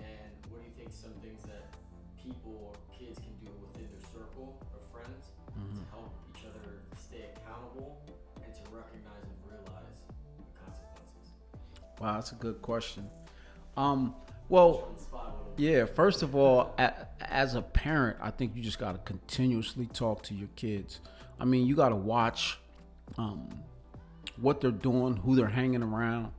and 0.03 0.35
what 0.51 0.59
do 0.59 0.67
you 0.67 0.75
think 0.75 0.91
some 0.91 1.15
things 1.23 1.47
that 1.47 1.71
people 2.19 2.75
or 2.75 2.75
kids 2.91 3.23
can 3.23 3.39
do 3.39 3.47
within 3.63 3.87
their 3.95 4.03
circle 4.11 4.59
of 4.75 4.83
friends 4.91 5.31
Mhm. 5.55 5.79
to 5.79 5.85
help 5.95 6.11
each 6.35 6.43
other 6.43 6.83
stay 6.99 7.31
accountable 7.39 8.03
and 8.43 8.51
to 8.51 8.63
recognize 8.75 9.23
and 9.31 9.39
realize 9.47 10.03
the 10.43 10.51
consequences? 10.59 11.27
Wow, 12.03 12.19
that's 12.19 12.33
a 12.35 12.41
good 12.43 12.59
question. 12.63 13.07
Um, 13.79 14.17
well, 14.49 14.91
Yeah, 15.59 15.87
first 15.87 16.23
of 16.23 16.37
all, 16.37 16.77
as 17.21 17.57
a 17.57 17.63
parent, 17.63 18.19
I 18.23 18.31
think 18.31 18.55
you 18.55 18.63
just 18.63 18.79
got 18.79 18.93
to 18.93 18.99
continuously 18.99 19.87
talk 19.87 20.23
to 20.25 20.35
your 20.35 20.49
kids. 20.55 21.01
I 21.41 21.45
mean, 21.45 21.67
you 21.67 21.75
got 21.75 21.89
to 21.89 21.97
watch 21.97 22.61
um, 23.19 23.49
what 24.37 24.61
they're 24.61 24.71
doing, 24.71 25.17
who 25.17 25.35
they're 25.35 25.49
hanging 25.49 25.83
around, 25.83 26.31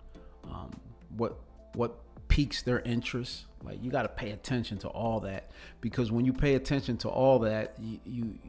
um, 0.45 0.71
what 1.17 1.37
what 1.73 1.97
piques 2.29 2.61
their 2.61 2.79
interest. 2.79 3.45
Like 3.61 3.83
you 3.83 3.91
got 3.91 4.03
to 4.03 4.07
pay 4.07 4.31
attention 4.31 4.77
to 4.79 4.87
all 4.87 5.19
that 5.21 5.51
because 5.81 6.13
when 6.13 6.23
you 6.23 6.31
pay 6.31 6.55
attention 6.55 6.95
to 6.99 7.09
all 7.09 7.39
that, 7.39 7.75
you, 7.77 7.99
you 8.05 8.39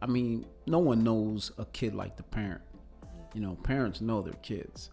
I 0.00 0.06
mean, 0.06 0.46
no 0.66 0.78
one 0.78 1.04
knows 1.04 1.52
a 1.58 1.66
kid 1.66 1.94
like 1.94 2.16
the 2.16 2.22
parent. 2.22 2.62
You 3.34 3.42
know, 3.42 3.56
parents 3.56 4.00
know 4.00 4.22
their 4.22 4.32
kids. 4.34 4.88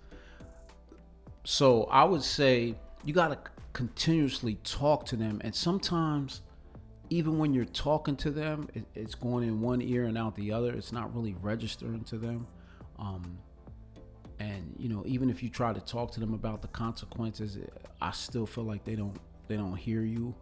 So 1.45 1.85
I 1.85 2.03
would 2.03 2.23
say 2.23 2.75
you 3.05 3.13
got 3.13 3.29
to 3.29 3.51
continuously 3.73 4.55
talk 4.63 5.05
to 5.07 5.15
them. 5.15 5.41
And 5.43 5.53
sometimes, 5.53 6.41
even 7.09 7.37
when 7.37 7.53
you're 7.53 7.65
talking 7.65 8.15
to 8.17 8.31
them, 8.31 8.69
it, 8.73 8.85
it's 8.95 9.15
going 9.15 9.47
in 9.47 9.61
one 9.61 9.81
ear 9.81 10.05
and 10.05 10.17
out 10.17 10.35
the 10.35 10.51
other. 10.51 10.73
It's 10.73 10.91
not 10.91 11.13
really 11.15 11.35
registering 11.41 12.03
to 12.05 12.17
them. 12.17 12.47
Um, 12.99 13.37
and 14.39 14.75
you 14.77 14.89
know, 14.89 15.03
even 15.05 15.29
if 15.29 15.43
you 15.43 15.49
try 15.49 15.73
to 15.73 15.79
talk 15.79 16.11
to 16.13 16.19
them 16.19 16.33
about 16.33 16.61
the 16.61 16.67
consequences, 16.69 17.57
I 18.01 18.11
still 18.11 18.45
feel 18.45 18.63
like 18.63 18.83
they 18.83 18.95
don't 18.95 19.17
they 19.47 19.57
don't 19.57 19.75
hear 19.75 20.01
you. 20.01 20.33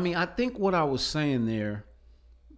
Mean, 0.00 0.16
I 0.16 0.26
think 0.26 0.58
what 0.58 0.74
I 0.74 0.82
was 0.84 1.02
saying 1.02 1.46
there, 1.46 1.84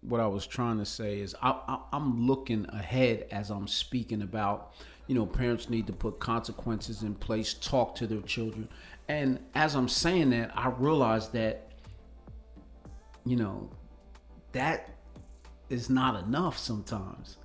what 0.01 0.21
I 0.21 0.27
was 0.27 0.47
trying 0.47 0.79
to 0.79 0.85
say 0.85 1.21
is 1.21 1.35
I, 1.43 1.51
I, 1.69 1.79
I'm 1.93 2.27
looking 2.27 2.67
ahead 2.71 3.27
as 3.31 3.51
I'm 3.51 3.69
speaking 3.69 4.23
about, 4.23 4.73
you 5.07 5.15
know, 5.15 5.27
parents 5.27 5.69
need 5.69 5.87
to 5.89 5.93
put 5.93 6.19
consequences 6.19 7.03
in 7.03 7.15
place, 7.15 7.55
talk 7.55 7.95
to 7.97 8.07
their 8.07 8.23
children. 8.23 8.69
And 9.09 9.39
as 9.55 9.75
I'm 9.75 9.89
saying 9.89 10.31
that, 10.31 10.51
I 10.57 10.69
realize 10.71 11.29
that, 11.31 11.73
you 13.25 13.37
know, 13.37 13.71
that 14.53 14.91
is 15.69 15.91
not 15.91 16.25
enough 16.25 16.59
sometimes. 16.59 17.37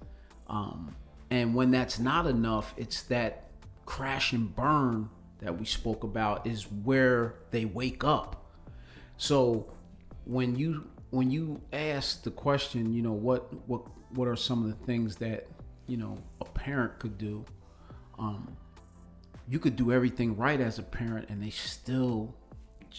Um, 0.47 0.95
and 1.29 1.53
when 1.53 1.71
that's 1.71 1.99
not 1.99 2.25
enough, 2.25 2.73
it's 2.77 3.03
that 3.03 3.49
crash 3.85 4.33
and 4.33 4.55
burn 4.55 5.09
that 5.39 5.57
we 5.57 5.65
spoke 5.65 6.03
about 6.03 6.47
is 6.47 6.63
where 6.63 7.35
they 7.51 7.65
wake 7.65 8.03
up. 8.03 8.45
So 9.17 9.71
when 10.27 10.55
you 10.55 10.87
when 11.11 11.31
you 11.31 11.61
ask 11.71 12.23
the 12.23 12.31
question, 12.31 12.93
you 12.93 13.01
know, 13.01 13.13
what 13.13 13.53
what 13.67 13.81
what 14.11 14.27
are 14.27 14.35
some 14.35 14.63
of 14.63 14.77
the 14.77 14.85
things 14.85 15.15
that 15.17 15.47
you 15.87 15.97
know 15.97 16.17
a 16.41 16.45
parent 16.45 16.99
could 16.99 17.17
do? 17.17 17.45
Um, 18.19 18.55
you 19.49 19.59
could 19.59 19.75
do 19.75 19.91
everything 19.91 20.35
right 20.35 20.59
as 20.59 20.79
a 20.79 20.83
parent, 20.83 21.29
and 21.29 21.41
they 21.41 21.49
still 21.49 22.35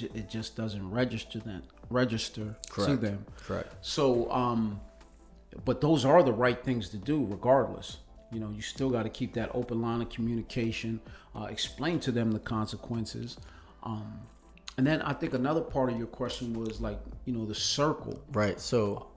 it 0.01 0.29
just 0.29 0.57
doesn't 0.57 0.89
register 0.91 1.39
them 1.39 1.63
register 1.91 2.57
to 2.75 2.97
them. 2.97 3.25
Correct. 3.45 3.75
So, 3.81 4.31
um, 4.31 4.81
but 5.65 5.81
those 5.81 6.05
are 6.05 6.23
the 6.23 6.33
right 6.33 6.63
things 6.63 6.89
to 6.91 6.97
do, 6.97 7.27
regardless. 7.29 7.99
You 8.31 8.41
know, 8.41 8.51
you 8.51 8.61
still 8.61 8.91
got 8.91 9.05
to 9.05 9.09
keep 9.09 9.33
that 9.35 9.51
open 9.55 9.81
line 9.81 10.03
of 10.03 10.11
communication, 10.11 11.01
uh, 11.35 11.45
explain 11.45 11.99
to 12.01 12.13
them 12.13 12.31
the 12.33 12.39
consequences. 12.39 13.39
Um, 13.83 14.21
and 14.79 14.87
then 14.87 15.03
I 15.03 15.13
think 15.13 15.35
another 15.35 15.61
part 15.61 15.91
of 15.91 15.99
your 15.99 16.07
question 16.07 16.55
was 16.59 16.81
like, 16.81 16.99
you 17.27 17.33
know, 17.35 17.45
the 17.45 17.55
circle. 17.55 18.19
Right. 18.33 18.59
So, 18.59 19.09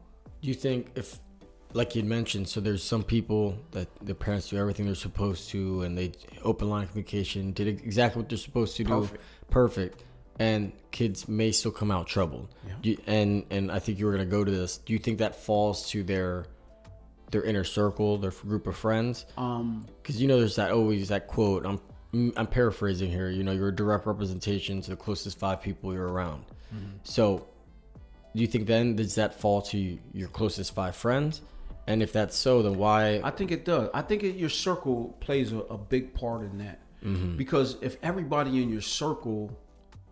do 0.41 0.47
you 0.47 0.53
think 0.55 0.91
if, 0.95 1.19
like 1.73 1.95
you 1.95 2.03
mentioned, 2.03 2.49
so 2.49 2.59
there's 2.59 2.83
some 2.83 3.03
people 3.03 3.55
that 3.71 3.87
the 4.03 4.13
parents 4.15 4.49
do 4.49 4.57
everything 4.57 4.85
they're 4.87 4.95
supposed 4.95 5.49
to, 5.51 5.83
and 5.83 5.97
they 5.97 6.11
open 6.43 6.69
line 6.69 6.83
of 6.83 6.89
communication, 6.89 7.53
did 7.53 7.67
exactly 7.67 8.21
what 8.21 8.27
they're 8.29 8.37
supposed 8.37 8.75
to 8.77 8.83
do, 8.83 8.89
Perfect. 8.89 9.21
perfect, 9.51 10.03
and 10.39 10.71
kids 10.91 11.27
may 11.29 11.51
still 11.51 11.71
come 11.71 11.91
out 11.91 12.07
troubled. 12.07 12.49
Yeah. 12.67 12.73
You- 12.81 12.97
and 13.07 13.45
and 13.51 13.71
I 13.71 13.79
think 13.79 13.99
you 13.99 14.05
were 14.07 14.11
gonna 14.11 14.25
go 14.25 14.43
to 14.43 14.51
this. 14.51 14.77
Do 14.79 14.91
you 14.93 14.99
think 14.99 15.19
that 15.19 15.35
falls 15.35 15.87
to 15.91 16.03
their 16.03 16.45
their 17.29 17.43
inner 17.43 17.63
circle, 17.63 18.17
their 18.17 18.31
group 18.31 18.67
of 18.67 18.75
friends? 18.75 19.25
Um, 19.37 19.85
Because 20.01 20.19
you 20.21 20.27
know, 20.27 20.37
there's 20.39 20.55
that 20.57 20.71
always 20.71 21.07
that 21.09 21.27
quote. 21.27 21.65
I'm 21.65 21.79
I'm 22.13 22.47
paraphrasing 22.47 23.09
here. 23.09 23.29
You 23.29 23.43
know, 23.43 23.51
you're 23.51 23.69
a 23.69 23.75
direct 23.75 24.05
representation 24.05 24.81
to 24.81 24.91
the 24.91 24.95
closest 24.97 25.39
five 25.39 25.61
people 25.61 25.93
you're 25.93 26.07
around. 26.07 26.45
So, 27.03 27.47
do 28.35 28.41
you 28.41 28.47
think 28.47 28.67
then 28.67 28.95
does 28.95 29.15
that 29.15 29.39
fall 29.39 29.61
to 29.63 29.97
your 30.13 30.29
closest 30.29 30.73
five 30.73 30.95
friends? 30.95 31.41
And 31.87 32.01
if 32.03 32.13
that's 32.13 32.35
so, 32.35 32.61
then 32.61 32.77
why? 32.77 33.19
I 33.23 33.31
think 33.31 33.51
it 33.51 33.65
does. 33.65 33.89
I 33.93 34.01
think 34.01 34.23
it, 34.23 34.35
your 34.35 34.49
circle 34.49 35.17
plays 35.19 35.51
a, 35.51 35.59
a 35.59 35.77
big 35.77 36.13
part 36.13 36.43
in 36.43 36.57
that. 36.59 36.79
Because 37.35 37.77
if 37.81 37.97
everybody 38.03 38.61
in 38.61 38.69
your 38.69 38.81
circle 38.81 39.57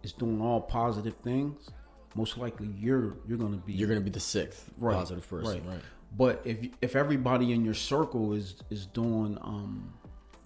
is 0.02 0.12
doing 0.12 0.42
all 0.42 0.60
positive 0.60 1.16
things, 1.24 1.70
most 2.16 2.38
likely 2.38 2.68
you're 2.78 3.18
you're 3.28 3.38
gonna 3.38 3.58
be 3.58 3.74
you're 3.74 3.88
gonna 3.88 4.02
be 4.02 4.10
the 4.10 4.20
sixth 4.20 4.70
Right, 4.78 4.96
positive 4.96 5.30
person, 5.30 5.68
right? 5.68 5.82
But 6.18 6.42
if 6.46 6.58
if 6.82 6.96
everybody 6.96 7.54
in 7.54 7.64
your 7.64 7.76
circle 7.76 8.34
is 8.34 8.56
is 8.72 8.88
doing 8.88 9.38
um, 9.42 9.94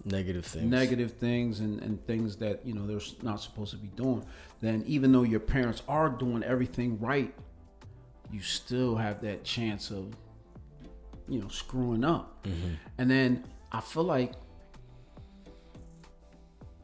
Negative 0.06 0.44
things. 0.44 0.66
negative 0.70 1.12
things 1.12 1.60
and, 1.60 1.80
and 1.82 2.04
things 2.06 2.36
that 2.36 2.64
you 2.66 2.74
know 2.74 2.86
they're 2.86 3.00
not 3.22 3.40
supposed 3.40 3.70
to 3.70 3.78
be 3.78 3.88
doing, 3.88 4.22
then 4.60 4.84
even 4.86 5.12
though 5.12 5.22
your 5.22 5.40
parents 5.40 5.82
are 5.88 6.10
doing 6.10 6.42
everything 6.42 7.00
right, 7.00 7.34
you 8.30 8.40
still 8.40 8.96
have 8.96 9.22
that 9.22 9.44
chance 9.44 9.90
of 9.90 10.14
you 11.26 11.40
know 11.40 11.48
screwing 11.48 12.04
up. 12.04 12.46
And 12.98 13.10
then 13.10 13.44
I 13.72 13.80
feel 13.80 14.04
like 14.04 14.32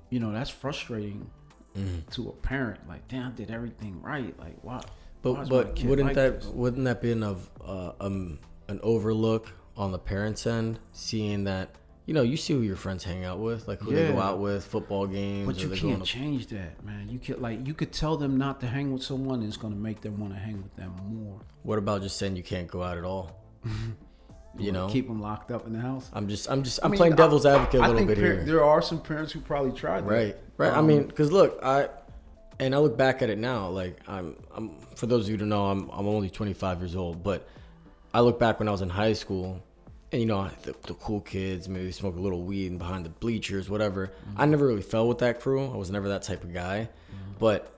you 0.09 0.19
know 0.19 0.33
that's 0.33 0.51
frustrating 0.51 1.31
to 2.13 2.29
a 2.31 2.33
parent. 2.33 2.81
Like, 2.89 3.07
damn, 3.09 3.29
I 3.29 3.35
did 3.35 3.51
everything 3.51 4.01
right. 4.03 4.39
Like, 4.39 4.57
why? 4.63 4.77
why 4.77 4.83
But 5.23 5.43
is 5.43 5.49
but 5.51 5.85
wouldn't 5.85 6.09
like 6.09 6.17
that 6.17 6.41
this? 6.41 6.47
wouldn't 6.51 6.85
that 6.85 7.01
be 7.03 7.13
an 7.13 7.23
of 7.23 7.51
uh, 7.65 7.93
um 8.01 8.39
an 8.69 8.81
overlook 8.83 9.53
on 9.77 9.93
the 9.93 9.99
parents' 9.99 10.47
end, 10.47 10.79
seeing 10.93 11.45
that 11.45 11.75
you 12.07 12.15
know 12.15 12.23
you 12.23 12.37
see 12.37 12.55
who 12.55 12.61
your 12.63 12.77
friends 12.77 13.05
hang 13.05 13.25
out 13.25 13.39
with, 13.39 13.69
like 13.69 13.81
who 13.81 13.93
they 13.95 14.13
go 14.13 14.19
out 14.21 14.39
with, 14.39 14.65
football 14.65 15.07
games, 15.07 15.47
But 15.47 15.63
you 15.63 15.69
can't 15.71 16.03
a 16.03 16.05
change 16.05 16.49
that, 16.49 16.83
man. 16.85 17.09
You 17.09 17.19
could 17.19 17.41
like 17.41 17.67
you 17.67 17.75
could 17.75 17.93
tell 17.93 18.17
them 18.17 18.37
not 18.37 18.61
to 18.61 18.67
hang 18.67 18.93
with 18.93 19.03
someone, 19.03 19.41
and 19.41 19.49
it's 19.49 19.57
gonna 19.57 19.77
make 19.77 20.01
them 20.01 20.19
want 20.19 20.33
to 20.35 20.39
hang 20.39 20.63
with 20.63 20.75
them 20.77 20.93
more. 21.09 21.41
What 21.63 21.79
about 21.79 22.03
just 22.03 22.17
saying 22.17 22.37
you 22.37 22.43
can't 22.43 22.69
go 22.69 22.83
out 22.83 22.99
at 22.99 23.05
all? 23.05 23.37
You 24.59 24.73
know, 24.73 24.89
keep 24.89 25.07
them 25.07 25.23
locked 25.23 25.53
up 25.53 25.65
in 25.69 25.73
the 25.73 25.79
house. 25.79 26.11
I'm 26.13 26.27
just, 26.29 26.51
I'm 26.51 26.65
just, 26.65 26.81
I'm 26.83 26.89
I 26.89 26.91
mean, 26.91 26.99
playing 26.99 27.13
I- 27.13 27.17
devil's 27.17 27.47
advocate 27.47 27.81
a 27.83 27.85
I 27.85 27.89
little 27.89 28.05
bit 28.05 28.17
par- 28.19 28.25
here. 28.27 28.45
There 28.45 28.65
are 28.65 28.83
some 28.83 29.01
parents 29.01 29.31
who 29.33 29.41
probably 29.41 29.71
tried 29.71 30.01
that. 30.05 30.11
Right, 30.11 30.37
right. 30.57 30.73
I 30.73 30.79
Um, 30.79 30.89
mean, 30.89 31.05
because 31.07 31.31
look, 31.31 31.61
I 31.63 31.89
and 32.59 32.75
I 32.75 32.79
look 32.79 32.97
back 32.97 33.23
at 33.23 33.31
it 33.31 33.39
now. 33.39 33.69
Like 33.69 34.01
I'm, 34.09 34.35
I'm 34.53 34.73
for 34.97 35.07
those 35.07 35.27
of 35.27 35.29
you 35.31 35.35
who 35.35 35.39
don't 35.39 35.51
know, 35.51 35.67
I'm 35.67 35.89
I'm 35.91 36.09
only 36.09 36.31
25 36.31 36.81
years 36.81 36.97
old, 36.97 37.23
but 37.23 37.47
I 38.13 38.21
look 38.23 38.41
back 38.41 38.59
when 38.59 38.67
I 38.67 38.73
was 38.73 38.83
in 38.83 38.89
high 38.91 39.13
school, 39.13 39.63
and 40.13 40.21
you 40.21 40.27
know 40.27 40.51
the, 40.63 40.75
the 40.87 40.95
cool 40.95 41.21
kids 41.21 41.69
maybe 41.69 41.93
smoke 41.93 42.17
a 42.17 42.21
little 42.21 42.43
weed 42.43 42.79
behind 42.79 43.05
the 43.05 43.11
bleachers, 43.11 43.71
whatever. 43.71 44.13
I 44.37 44.47
never 44.47 44.67
really 44.67 44.83
fell 44.83 45.07
with 45.09 45.19
that 45.19 45.41
crew. 45.41 45.65
I 45.65 45.77
was 45.77 45.91
never 45.91 46.09
that 46.09 46.23
type 46.23 46.43
of 46.45 46.53
guy, 46.53 46.89
but 47.39 47.73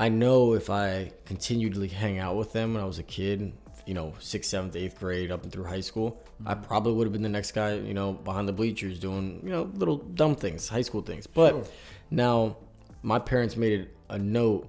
I 0.00 0.08
know 0.08 0.54
if 0.54 0.70
I 0.70 1.12
continued 1.24 1.74
to 1.74 1.88
hang 1.88 2.18
out 2.18 2.36
with 2.36 2.52
them 2.52 2.74
when 2.74 2.82
I 2.82 2.86
was 2.86 2.98
a 2.98 3.02
kid, 3.02 3.52
you 3.86 3.94
know, 3.94 4.14
sixth, 4.20 4.50
seventh, 4.50 4.76
eighth 4.76 4.98
grade, 4.98 5.32
up 5.32 5.42
and 5.42 5.52
through 5.52 5.64
high 5.64 5.80
school, 5.80 6.22
I 6.46 6.54
mm-hmm. 6.54 6.62
probably 6.64 6.92
would 6.92 7.04
have 7.04 7.12
been 7.12 7.22
the 7.22 7.28
next 7.28 7.52
guy, 7.52 7.74
you 7.74 7.94
know, 7.94 8.12
behind 8.12 8.46
the 8.46 8.52
bleachers 8.52 8.98
doing, 8.98 9.40
you 9.42 9.50
know, 9.50 9.70
little 9.74 9.96
dumb 9.96 10.36
things, 10.36 10.68
high 10.68 10.82
school 10.82 11.02
things. 11.02 11.26
But 11.26 11.50
Sure. 11.50 11.64
now 12.10 12.56
my 13.02 13.18
parents 13.18 13.56
made 13.56 13.80
it 13.80 13.96
a 14.08 14.18
note 14.18 14.68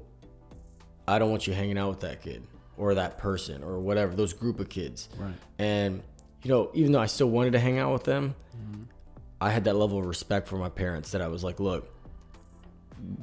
I 1.08 1.18
don't 1.18 1.32
want 1.32 1.48
you 1.48 1.54
hanging 1.54 1.78
out 1.78 1.90
with 1.90 2.00
that 2.02 2.22
kid 2.22 2.44
or 2.78 2.96
that 2.96 3.18
person 3.18 3.64
or 3.64 3.80
whatever, 3.80 4.16
those 4.16 4.34
group 4.34 4.60
of 4.60 4.70
kids. 4.70 5.10
Right. 5.18 5.34
And, 5.58 6.04
you 6.44 6.50
know, 6.50 6.72
even 6.74 6.92
though 6.92 7.00
I 7.00 7.08
still 7.08 7.30
wanted 7.30 7.54
to 7.54 7.60
hang 7.60 7.80
out 7.80 7.94
with 7.94 8.04
them, 8.04 8.36
mm-hmm. 8.56 8.84
I 9.42 9.52
had 9.52 9.66
that 9.66 9.76
level 9.76 10.00
of 10.00 10.06
respect 10.06 10.48
for 10.48 10.58
my 10.58 10.70
parents 10.70 11.12
that 11.12 11.22
I 11.22 11.28
was 11.28 11.44
like, 11.44 11.60
look, 11.60 11.94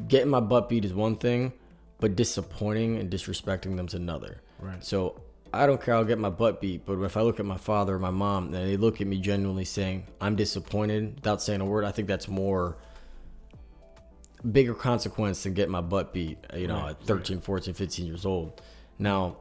getting 0.09 0.29
my 0.29 0.41
butt 0.41 0.69
beat 0.69 0.85
is 0.85 0.93
one 0.93 1.17
thing, 1.17 1.53
but 2.01 2.17
disappointing 2.17 2.99
and 2.99 3.11
disrespecting 3.11 3.77
them's 3.77 3.95
another. 3.95 4.43
Right. 4.59 4.83
So 4.85 5.21
I 5.53 5.67
don't 5.67 5.81
care. 5.81 5.95
I'll 5.95 6.05
get 6.05 6.19
my 6.19 6.31
butt 6.31 6.61
beat, 6.61 6.85
but 6.85 7.01
if 7.03 7.17
I 7.17 7.23
look 7.23 7.41
at 7.41 7.47
my 7.47 7.57
father 7.57 7.95
or 7.95 7.99
my 7.99 8.11
mom 8.11 8.47
and 8.47 8.55
they 8.55 8.77
look 8.77 9.01
at 9.01 9.07
me 9.07 9.19
genuinely 9.19 9.65
saying 9.65 10.07
I'm 10.21 10.37
disappointed 10.37 11.17
without 11.17 11.43
saying 11.43 11.61
a 11.61 11.65
word, 11.65 11.85
I 11.85 11.93
think 11.93 12.09
that's 12.09 12.29
more 12.29 12.77
bigger 14.51 14.75
consequence 14.75 15.43
than 15.43 15.55
getting 15.55 15.73
my 15.73 15.81
butt 15.81 16.13
beat. 16.13 16.39
You 16.55 16.69
know, 16.69 16.77
Right, 16.77 16.91
at 16.91 17.03
13, 17.03 17.41
14, 17.41 17.75
15 17.75 18.07
years 18.07 18.27
old. 18.27 18.61
Now, 18.99 19.39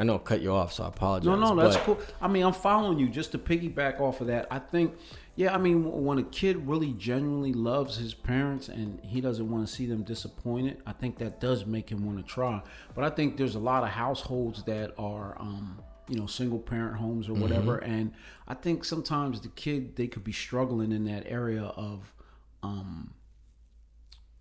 I 0.00 0.02
know 0.02 0.14
I 0.14 0.18
cut 0.18 0.40
you 0.40 0.50
off, 0.54 0.72
so 0.72 0.84
I 0.84 0.88
apologize. 0.88 1.26
No, 1.26 1.36
no, 1.36 1.54
that's 1.54 1.76
cool. 1.84 2.00
I 2.22 2.26
mean, 2.26 2.42
I'm 2.42 2.54
following 2.54 2.98
you. 2.98 3.06
Just 3.06 3.32
to 3.32 3.38
piggyback 3.38 4.00
off 4.00 4.22
of 4.22 4.28
that, 4.28 4.46
I 4.50 4.58
think, 4.58 4.94
yeah, 5.36 5.54
I 5.54 5.58
mean, 5.58 5.84
when 5.84 6.16
a 6.16 6.22
kid 6.22 6.66
really 6.66 6.94
genuinely 6.94 7.52
loves 7.52 7.98
his 7.98 8.14
parents 8.14 8.68
and 8.68 8.98
he 9.04 9.20
doesn't 9.20 9.50
want 9.50 9.68
to 9.68 9.70
see 9.70 9.84
them 9.84 10.02
disappointed, 10.02 10.80
I 10.86 10.92
think 10.92 11.18
that 11.18 11.38
does 11.38 11.66
make 11.66 11.90
him 11.90 12.06
want 12.06 12.16
to 12.16 12.24
try. 12.24 12.62
But 12.94 13.04
I 13.04 13.10
think 13.10 13.36
there's 13.36 13.56
a 13.56 13.60
lot 13.60 13.82
of 13.82 13.90
households 13.90 14.62
that 14.62 14.94
are, 14.96 15.36
um, 15.38 15.82
you 16.08 16.18
know, 16.18 16.24
single 16.24 16.60
parent 16.60 16.96
homes 16.96 17.28
or 17.28 17.34
whatever, 17.34 17.76
and 17.76 18.14
I 18.48 18.54
think 18.54 18.86
sometimes 18.86 19.42
the 19.42 19.48
kid 19.48 19.96
they 19.96 20.06
could 20.06 20.24
be 20.24 20.32
struggling 20.32 20.92
in 20.92 21.04
that 21.04 21.24
area 21.26 21.64
of, 21.64 22.14
um, 22.62 23.12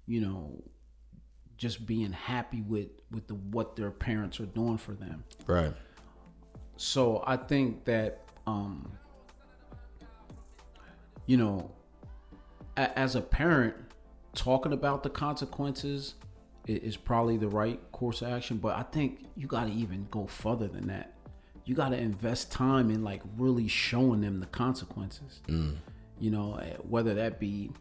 you 0.08 0.22
know, 0.22 0.64
just 1.60 1.86
being 1.86 2.12
happy 2.14 2.62
with 2.62 2.88
with 3.12 3.28
the 3.28 3.36
what 3.36 3.76
their 3.76 3.92
parents 3.92 4.40
are 4.40 4.46
doing 4.48 4.78
for 4.78 4.94
them. 4.94 5.24
Right. 5.46 5.74
so 6.78 7.22
I 7.28 7.36
think 7.38 7.84
that 7.86 8.22
um 8.48 8.92
you 11.26 11.38
know 11.38 11.70
a- 12.78 12.98
as 12.98 13.16
a 13.16 13.22
parent 13.22 13.76
talking 14.34 14.74
about 14.74 15.04
the 15.04 15.10
consequences 15.10 16.16
is 16.66 16.96
probably 16.96 17.36
the 17.38 17.48
right 17.50 17.80
course 17.92 18.22
of 18.22 18.30
action 18.30 18.58
but 18.58 18.76
I 18.76 18.84
think 18.84 19.26
you 19.36 19.46
got 19.48 19.66
to 19.68 19.74
even 19.74 20.08
go 20.12 20.28
further 20.28 20.68
than 20.68 20.88
that. 20.88 21.14
You 21.66 21.76
got 21.76 21.90
to 21.90 21.98
invest 21.98 22.52
time 22.52 22.90
in 22.90 23.04
like 23.04 23.22
really 23.38 23.68
showing 23.68 24.22
them 24.22 24.40
the 24.40 24.46
consequences. 24.48 25.42
You 25.48 26.32
know 26.32 26.56
eh, 26.56 26.76
whether 26.88 27.14
that 27.16 27.40
be 27.40 27.72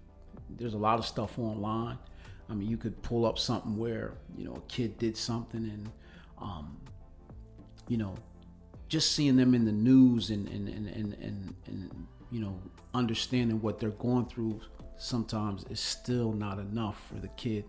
there's 0.50 0.75
a 0.75 0.78
lot 0.78 0.99
of 0.99 1.06
stuff 1.06 1.38
online 1.38 1.99
I 2.50 2.54
mean 2.54 2.68
you 2.68 2.76
could 2.76 3.00
pull 3.02 3.26
up 3.26 3.38
something 3.38 3.76
where 3.76 4.14
you 4.37 4.44
know 4.44 4.54
a 4.54 4.61
kid 4.68 4.98
did 4.98 5.16
something 5.16 5.64
and 5.64 5.90
um 6.38 6.76
you 7.88 7.96
know 7.96 8.14
just 8.88 9.12
seeing 9.12 9.37
them 9.37 9.54
in 9.54 9.64
the 9.64 9.72
news 9.72 10.30
and 10.30 10.48
and, 10.48 10.68
and, 10.68 10.87
and, 10.88 11.14
and, 11.14 11.54
and 11.66 12.06
you 12.30 12.40
know 12.40 12.58
understanding 12.94 13.61
what 13.61 13.78
they're 13.78 13.90
going 13.90 14.26
through 14.26 14.61
sometimes 14.96 15.64
is 15.70 15.80
still 15.80 16.32
not 16.32 16.58
enough 16.58 17.06
for 17.08 17.20
the 17.20 17.28
kid 17.28 17.64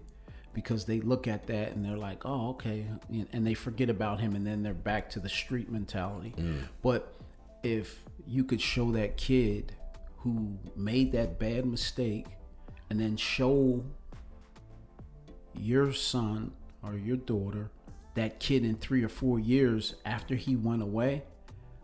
because 0.54 0.86
they 0.86 1.00
look 1.02 1.28
at 1.28 1.46
that 1.48 1.74
and 1.74 1.86
they're 1.86 1.98
like 1.98 2.26
oh 2.26 2.50
okay 2.50 2.86
and 3.34 3.46
they 3.46 3.54
forget 3.54 3.90
about 3.90 4.20
him 4.20 4.36
and 4.36 4.46
then 4.46 4.64
they're 4.64 4.74
back 4.74 5.10
to 5.10 5.20
the 5.20 5.30
street 5.30 5.70
mentality. 5.72 6.34
But 6.82 7.14
if 7.64 8.04
you 8.26 8.44
could 8.44 8.62
show 8.62 8.92
that 8.92 9.18
kid 9.18 9.74
who 10.18 10.58
made 10.76 11.12
that 11.12 11.40
bad 11.40 11.66
mistake 11.66 12.26
and 12.90 13.00
then 13.00 13.16
show 13.18 13.84
your 15.56 15.94
son 15.94 16.52
or 16.84 16.96
your 16.96 17.18
daughter 17.18 17.70
that 18.16 18.40
kid 18.40 18.64
in 18.66 18.76
three 18.76 19.04
or 19.04 19.10
four 19.10 19.40
years 19.40 19.96
after 20.06 20.36
he 20.36 20.56
went 20.56 20.82
away 20.82 21.24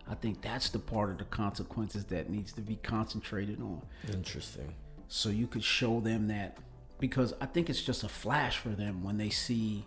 i 0.10 0.13
think 0.15 0.41
that's 0.41 0.69
the 0.69 0.80
part 0.80 1.10
of 1.10 1.17
the 1.17 1.23
consequences 1.25 2.06
that 2.06 2.30
needs 2.30 2.51
to 2.54 2.62
be 2.62 2.75
concentrated 2.78 3.60
on 3.62 3.82
Interesting. 4.12 4.73
so 5.08 5.30
you 5.30 5.47
could 5.47 5.63
show 5.63 5.99
them 5.99 6.28
that 6.28 6.58
because 6.99 7.34
i 7.41 7.45
think 7.45 7.69
it's 7.69 7.82
just 7.82 8.04
a 8.04 8.10
flash 8.10 8.58
for 8.58 8.69
them 8.69 9.04
when 9.04 9.17
they 9.17 9.30
see 9.30 9.86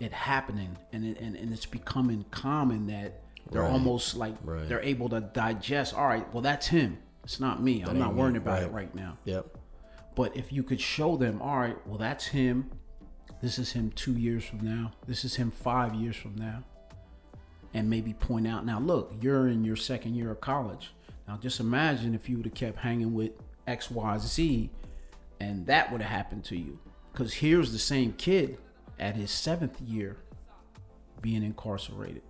it 0.00 0.12
happening 0.12 0.76
and 0.92 1.04
it, 1.04 1.20
and, 1.20 1.36
and 1.36 1.52
it's 1.52 1.66
becoming 1.66 2.24
common 2.30 2.86
that 2.88 3.20
they're 3.50 3.62
Right. 3.62 3.72
almost 3.72 4.16
like 4.16 4.34
Right. 4.44 4.68
they're 4.68 4.82
able 4.82 5.08
to 5.10 5.20
digest 5.20 5.94
all 5.94 6.06
right 6.06 6.30
well 6.32 6.42
that's 6.42 6.66
him 6.68 6.98
it's 7.24 7.38
not 7.40 7.62
me 7.62 7.82
i'm 7.82 7.90
ain't 7.90 7.98
not 7.98 8.14
me. 8.14 8.20
worrying 8.20 8.36
about 8.36 8.62
it 8.62 8.66
Right. 8.66 8.72
right 8.74 8.94
now 8.94 9.16
Yep. 9.24 9.46
but 10.14 10.36
if 10.36 10.52
you 10.52 10.62
could 10.62 10.80
show 10.80 11.16
them, 11.16 11.40
all 11.40 11.58
right, 11.58 11.86
well, 11.86 11.96
that's 11.96 12.26
him. 12.26 12.70
This 13.40 13.58
is 13.58 13.72
him 13.72 13.90
two 13.96 14.12
years 14.12 14.44
from 14.44 14.60
now. 14.60 14.92
This 15.06 15.24
is 15.24 15.34
him 15.34 15.50
five 15.50 15.94
years 15.94 16.16
from 16.16 16.36
now. 16.36 16.62
And 17.74 17.88
maybe 17.88 18.12
point 18.12 18.46
out, 18.46 18.64
now, 18.64 18.78
look, 18.78 19.14
you're 19.20 19.48
in 19.48 19.64
your 19.64 19.76
second 19.76 20.14
year 20.14 20.30
of 20.30 20.40
college. 20.40 20.92
Now, 21.26 21.38
just 21.38 21.58
imagine 21.58 22.14
if 22.14 22.28
you 22.28 22.36
would 22.36 22.46
have 22.46 22.54
kept 22.54 22.78
hanging 22.78 23.14
with 23.14 23.32
X, 23.66 23.90
Y, 23.90 24.18
Z, 24.18 24.70
and 25.40 25.66
that 25.66 25.90
would 25.90 26.02
have 26.02 26.10
happened 26.10 26.44
to 26.44 26.56
you. 26.56 26.78
Because 27.12 27.34
here's 27.34 27.72
the 27.72 27.78
same 27.78 28.12
kid 28.12 28.58
at 28.98 29.16
his 29.16 29.30
seventh 29.30 29.80
year 29.80 30.16
being 31.20 31.42
incarcerated. 31.42 32.22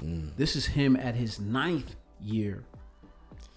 Mm. 0.00 0.36
This 0.36 0.56
is 0.56 0.66
him 0.66 0.96
at 0.96 1.14
his 1.14 1.40
ninth 1.40 1.96
year 2.20 2.64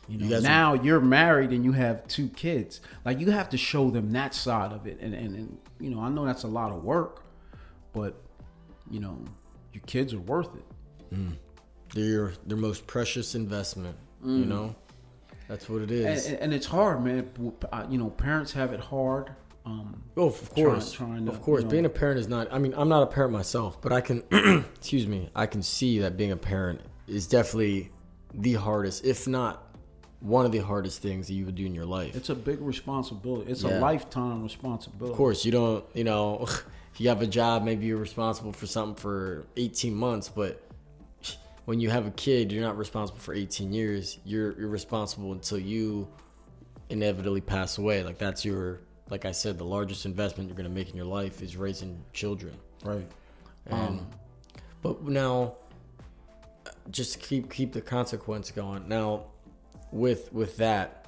you 0.10 0.18
know, 0.18 0.26
You 0.26 0.30
guys 0.32 0.44
are- 0.44 0.48
now 0.48 0.74
you're 0.74 1.00
married 1.00 1.52
and 1.52 1.64
you 1.64 1.72
have 1.74 2.08
two 2.08 2.28
kids. 2.30 2.82
Like 3.06 3.20
you 3.20 3.30
have 3.32 3.50
to 3.50 3.58
show 3.58 3.90
them 3.92 4.12
that 4.14 4.34
side 4.34 4.72
of 4.72 4.88
it, 4.88 4.98
and, 5.02 5.14
and 5.14 5.36
and 5.36 5.58
you 5.80 5.90
know, 5.92 6.02
I 6.02 6.10
know 6.10 6.26
that's 6.26 6.44
a 6.44 6.48
lot 6.48 6.72
of 6.72 6.84
work, 6.84 7.24
but 7.94 8.22
you 8.90 9.00
know, 9.00 9.18
your 9.74 9.84
kids 9.86 10.14
are 10.14 10.20
worth 10.20 10.50
it. 10.56 10.66
They're 11.94 12.04
your 12.06 12.34
their 12.46 12.58
most 12.58 12.86
precious 12.88 13.36
investment. 13.36 13.96
You 14.24 14.46
know, 14.46 14.76
that's 15.48 15.70
what 15.70 15.82
it 15.82 15.92
is. 15.92 16.28
And, 16.28 16.38
and, 16.40 16.54
it's 16.54 16.66
hard, 16.66 17.04
man. 17.06 17.30
Uh, 17.72 17.86
You 17.90 17.98
know, 17.98 18.10
parents 18.10 18.52
have 18.54 18.74
it 18.74 18.80
hard. 18.82 19.32
Um, 19.66 20.04
Oh, 20.18 20.28
of 20.28 20.50
course, 20.54 20.92
trying 20.92 21.26
to, 21.26 21.32
of 21.32 21.42
course. 21.42 21.62
you 21.62 21.66
know- 21.66 21.72
Being 21.72 21.86
a 21.86 21.90
parent 21.90 22.20
is 22.20 22.28
not. 22.28 22.52
I 22.52 22.60
mean, 22.60 22.74
I'm 22.76 22.90
not 22.90 23.04
a 23.04 23.08
parent 23.08 23.32
myself, 23.32 23.82
but 23.82 23.92
I 23.94 24.02
can. 24.02 24.24
excuse 24.76 25.08
me. 25.08 25.30
I 25.36 25.46
can 25.46 25.62
see 25.64 26.00
that 26.00 26.18
being 26.18 26.32
a 26.32 26.38
parent 26.38 26.82
is 27.08 27.28
definitely 27.28 27.92
the 28.34 28.54
hardest, 28.56 29.06
if 29.06 29.28
not 29.28 29.69
one 30.22 30.46
of 30.46 30.52
the 30.52 30.60
hardest 30.60 31.02
things 31.02 31.28
that 31.28 31.34
you 31.34 31.46
would 31.46 31.56
do 31.56 31.66
in 31.66 31.74
your 31.74 31.86
life. 31.86 32.16
it's 32.16 32.30
a 32.30 32.36
big 32.36 32.60
responsibility. 32.62 33.50
It's 33.52 33.64
Yeah. 33.64 33.78
a 33.78 33.80
lifetime 33.80 34.44
responsibility. 34.44 35.12
Of 35.12 35.18
course, 35.18 35.46
you 35.46 35.52
don't. 35.52 35.86
You 35.94 36.04
know, 36.04 36.40
if 36.94 37.00
you 37.00 37.08
have 37.10 37.22
a 37.22 37.28
job, 37.28 37.64
maybe 37.64 37.86
you're 37.86 37.98
responsible 37.98 38.52
for 38.52 38.68
something 38.68 38.96
for 38.96 39.46
18 39.56 39.96
months, 39.96 40.28
but 40.28 40.62
when 41.66 41.80
you 41.80 41.90
have 41.90 42.06
a 42.08 42.12
kid, 42.12 42.52
you're 42.52 42.64
not 42.64 42.78
responsible 42.78 43.20
for 43.20 43.34
18 43.34 43.72
years. 43.72 44.18
You're 44.26 44.60
you're 44.60 44.68
responsible 44.70 45.32
until 45.32 45.60
you 45.60 46.08
inevitably 46.90 47.42
pass 47.42 47.78
away. 47.78 48.04
Like 48.04 48.18
that's 48.18 48.44
your. 48.44 48.82
Like 49.10 49.26
I 49.26 49.32
said, 49.32 49.58
the 49.58 49.64
largest 49.66 50.06
investment 50.06 50.50
you're 50.50 50.56
gonna 50.58 50.70
make 50.70 50.90
in 50.92 50.96
your 50.96 51.06
life 51.08 51.42
is 51.42 51.58
raising 51.58 52.00
children. 52.14 52.54
Right. 52.84 53.08
And, 53.66 53.74
um, 54.00 54.08
but 54.84 55.02
now, 55.04 55.56
just 56.92 57.20
keep 57.20 57.52
keep 57.52 57.74
the 57.74 57.82
consequence 57.82 58.52
going. 58.52 58.88
Now, 58.88 59.26
with 59.92 60.32
with 60.34 60.58
that, 60.58 61.08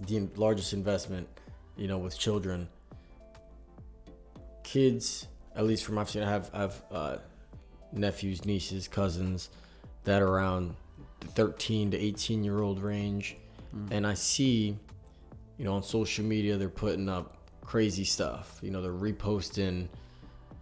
the 0.00 0.28
largest 0.36 0.72
investment, 0.72 1.28
you 1.76 1.88
know, 1.88 1.98
with 1.98 2.18
children, 2.18 2.68
kids. 4.62 5.26
At 5.56 5.66
least 5.66 5.84
from 5.84 5.98
I've 5.98 6.08
seen, 6.08 6.22
I 6.22 6.30
have 6.30 6.50
I 6.52 6.60
have 6.60 6.82
uh, 6.90 7.16
nephews, 7.92 8.44
nieces, 8.44 8.86
cousins 8.86 9.50
that 10.04 10.22
are 10.22 10.28
around 10.28 10.74
the 11.20 11.26
13 11.26 11.90
to 11.90 11.98
18 11.98 12.44
year 12.44 12.60
old 12.60 12.80
range, 12.80 13.36
and 13.90 14.06
I 14.06 14.14
see, 14.14 14.78
you 15.56 15.64
know, 15.64 15.74
on 15.74 15.82
social 15.82 16.24
media 16.24 16.56
they're 16.56 16.68
putting 16.68 17.08
up 17.08 17.38
crazy 17.60 18.04
stuff. 18.04 18.58
You 18.62 18.70
know, 18.70 18.80
they're 18.80 18.92
reposting 18.92 19.88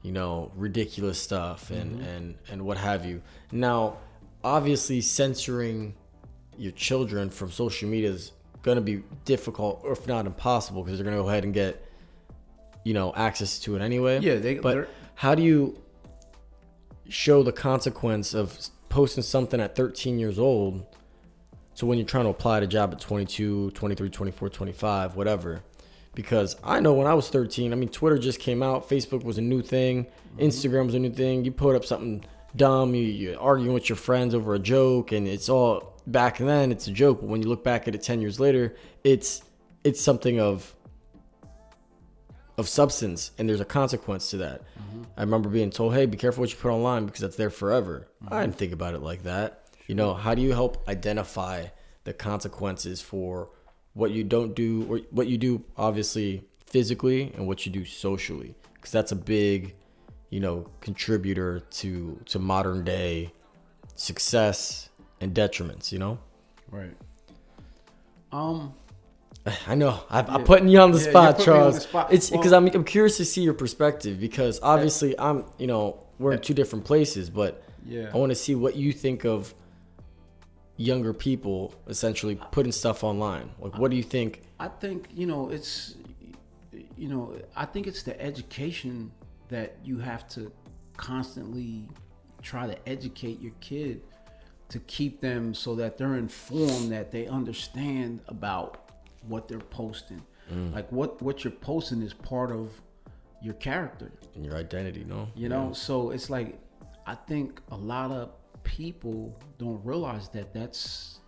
you 0.07 0.13
know 0.13 0.53
ridiculous 0.55 1.21
stuff 1.21 1.71
and 1.71 2.01
and 2.01 2.37
and 2.49 2.63
what 2.63 2.79
have 2.79 3.05
you 3.05 3.21
now 3.51 3.97
obviously 4.45 5.01
censoring 5.01 5.93
your 6.59 6.73
children 6.73 7.31
from 7.31 7.51
social 7.51 7.89
media 7.89 8.11
is 8.11 8.33
going 8.63 8.77
to 8.77 8.83
be 8.83 9.03
difficult, 9.25 9.81
or 9.85 9.93
if 9.93 10.07
not 10.07 10.27
impossible, 10.27 10.83
because 10.83 10.99
they're 10.99 11.05
going 11.05 11.17
to 11.17 11.23
go 11.23 11.29
ahead 11.29 11.45
and 11.45 11.55
get, 11.55 11.85
you 12.85 12.95
know, 12.95 13.13
access 13.15 13.59
to 13.61 13.77
it 13.77 13.83
anyway. 13.83 14.19
Yeah, 14.21 14.37
they- 14.37 14.59
But 14.59 14.89
how 15.15 15.35
do 15.35 15.43
you 15.43 15.79
show 17.09 17.43
the 17.43 17.53
consequence 17.53 18.35
of 18.35 18.59
posting 18.89 19.23
something 19.23 19.61
at 19.61 19.77
13 19.77 20.19
years 20.19 20.39
old? 20.39 20.85
So 21.75 21.87
when 21.87 21.99
you're 21.99 22.07
trying 22.07 22.25
to 22.25 22.31
apply 22.31 22.61
to 22.61 22.65
a 22.65 22.69
job 22.69 22.93
at 22.93 23.01
22, 23.01 23.71
23, 23.73 24.09
24, 24.09 24.49
25, 24.49 25.15
whatever. 25.15 25.63
Because 26.15 26.57
I 26.65 26.81
know 26.81 26.95
when 26.95 27.07
I 27.07 27.13
was 27.13 27.29
13, 27.29 27.73
I 27.73 27.77
mean, 27.77 27.91
Twitter 27.91 28.17
just 28.19 28.41
came 28.41 28.63
out, 28.63 28.89
Facebook 28.89 29.23
was 29.23 29.37
a 29.37 29.43
new 29.43 29.61
thing, 29.61 30.05
mm-hmm. 30.05 30.41
Instagram 30.41 30.87
was 30.87 30.95
a 30.95 30.99
new 30.99 31.11
thing. 31.13 31.45
You 31.45 31.53
put 31.53 31.77
up 31.77 31.85
something 31.85 32.25
dumb, 32.57 32.95
you, 32.95 33.03
you're 33.03 33.39
arguing 33.39 33.75
with 33.75 33.91
your 33.91 33.97
friends 33.97 34.35
over 34.35 34.55
a 34.55 34.59
joke, 34.59 35.13
and 35.13 35.29
it's 35.29 35.51
all 35.51 35.96
back 36.07 36.39
then, 36.39 36.73
it's 36.73 36.87
a 36.87 36.93
joke. 36.93 37.21
But 37.21 37.29
when 37.29 37.43
you 37.43 37.49
look 37.49 37.65
back 37.65 37.89
at 37.89 37.95
it 37.95 38.03
10 38.03 38.21
years 38.21 38.39
later, 38.41 38.77
it's 39.05 39.43
it's 39.85 40.01
something 40.01 40.41
of 40.41 40.75
of 42.59 42.69
substance 42.69 43.33
and 43.37 43.47
there's 43.49 43.61
a 43.61 43.67
consequence 43.67 44.31
to 44.31 44.39
that. 44.39 44.63
Mm-hmm. 44.63 45.03
I 45.17 45.21
remember 45.21 45.49
being 45.49 45.71
told, 45.71 45.95
"Hey, 45.95 46.07
be 46.07 46.17
careful 46.17 46.41
what 46.41 46.51
you 46.51 46.57
put 46.57 46.71
online 46.71 47.07
because 47.07 47.21
that's 47.21 47.37
there 47.37 47.51
forever." 47.51 48.09
Mm-hmm. 48.25 48.35
I 48.35 48.41
didn't 48.43 48.57
think 48.57 48.73
about 48.73 48.95
it 48.95 49.03
like 49.03 49.25
that. 49.25 49.69
You 49.87 49.95
know, 49.95 50.15
how 50.15 50.35
do 50.35 50.43
you 50.43 50.53
help 50.53 50.89
identify 50.89 51.67
the 52.05 52.13
consequences 52.13 53.01
for 53.01 53.51
what 53.95 54.11
you 54.11 54.25
don't 54.25 54.55
do 54.55 54.87
or 54.89 54.99
what 55.11 55.27
you 55.27 55.39
do 55.39 55.65
obviously 55.77 56.45
physically 56.67 57.33
and 57.35 57.47
what 57.47 57.67
you 57.67 57.73
do 57.73 57.85
socially? 57.85 58.55
Cuz 58.81 58.91
that's 58.91 59.13
a 59.13 59.17
big, 59.17 59.77
you 60.31 60.41
know, 60.41 60.69
contributor 60.81 61.61
to 61.61 62.21
to 62.27 62.39
modern 62.39 62.85
day 62.85 63.33
success 63.97 64.89
and 65.21 65.35
detriments, 65.35 65.93
you 65.93 65.99
know? 65.99 66.19
Right. 66.71 66.95
Um. 68.33 68.75
I 69.67 69.75
know. 69.75 70.01
I'm, 70.11 70.27
I'm 70.29 70.45
putting 70.45 70.69
you 70.69 70.81
on 70.81 70.91
the 70.93 70.99
Yeah, 70.99 71.11
spot, 71.11 71.25
you're 71.25 71.33
putting 71.47 71.53
me 71.53 71.53
on 71.53 71.61
Charles. 71.63 71.75
the 71.77 71.81
spot. 71.83 72.13
It's 72.13 72.31
Well- 72.31 72.41
because 72.41 72.53
I'm, 72.53 72.67
I'm 72.69 72.85
curious 72.85 73.17
to 73.19 73.25
see 73.25 73.43
your 73.43 73.55
perspective 73.55 74.19
because 74.21 74.59
obviously 74.63 75.19
I'm, 75.19 75.45
you 75.59 75.67
know, 75.67 76.01
we're 76.19 76.33
in 76.33 76.41
two 76.41 76.55
different 76.55 76.85
places, 76.85 77.31
but 77.31 77.63
Yeah. 77.87 78.11
I 78.13 78.17
want 78.17 78.31
to 78.31 78.37
see 78.37 78.55
what 78.55 78.77
you 78.77 78.93
think 78.93 79.25
of 79.25 79.55
younger 80.79 81.13
people 81.15 81.75
essentially 81.89 82.39
putting 82.51 82.73
stuff 82.73 83.05
online. 83.05 83.51
Like, 83.59 83.79
what 83.79 83.91
do 83.91 83.97
you 83.97 84.03
think? 84.03 84.43
I 84.59 84.69
think 84.69 85.09
you 85.15 85.27
know 85.27 85.51
it's 85.51 85.95
you 86.97 87.09
know 87.09 87.35
I 87.55 87.65
think 87.67 87.87
it's 87.87 88.03
the 88.03 88.19
education 88.21 89.11
that 89.49 89.77
you 89.85 89.99
have 89.99 90.27
to 90.31 90.51
constantly 90.97 91.89
try 92.43 92.67
to 92.67 92.89
educate 92.89 93.41
your 93.41 93.53
kid 93.61 94.03
to 94.69 94.79
keep 94.81 95.21
them 95.21 95.55
so 95.55 95.75
that 95.77 95.97
they're 95.99 96.17
informed 96.17 96.91
that 96.93 97.11
they 97.13 97.27
understand 97.27 98.21
about 98.29 98.91
what 99.29 99.49
they're 99.49 99.59
posting. 99.59 100.23
Like 100.73 100.91
what 100.93 101.21
what 101.23 101.43
you're 101.43 101.51
posting 101.53 102.03
is 102.03 102.13
part 102.15 102.53
of 102.53 102.71
your 103.43 103.55
character. 103.55 104.13
in 104.37 104.45
your 104.45 104.57
identity, 104.57 105.03
no? 105.05 105.29
You 105.35 105.49
know, 105.49 105.73
so 105.73 106.11
it's 106.11 106.31
like 106.31 106.59
I 107.07 107.15
think 107.17 107.61
a 107.71 107.77
lot 107.77 108.11
of 108.13 108.31
people 108.63 109.37
don't 109.59 109.85
realize 109.85 110.29
that 110.31 110.53
that's 110.55 111.19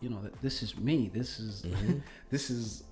you 0.00 0.08
know 0.10 0.20
that 0.22 0.40
this 0.42 0.62
is 0.64 0.76
me. 0.76 1.10
This 1.14 1.38
is 1.38 1.64
this 2.30 2.50
is 2.50 2.82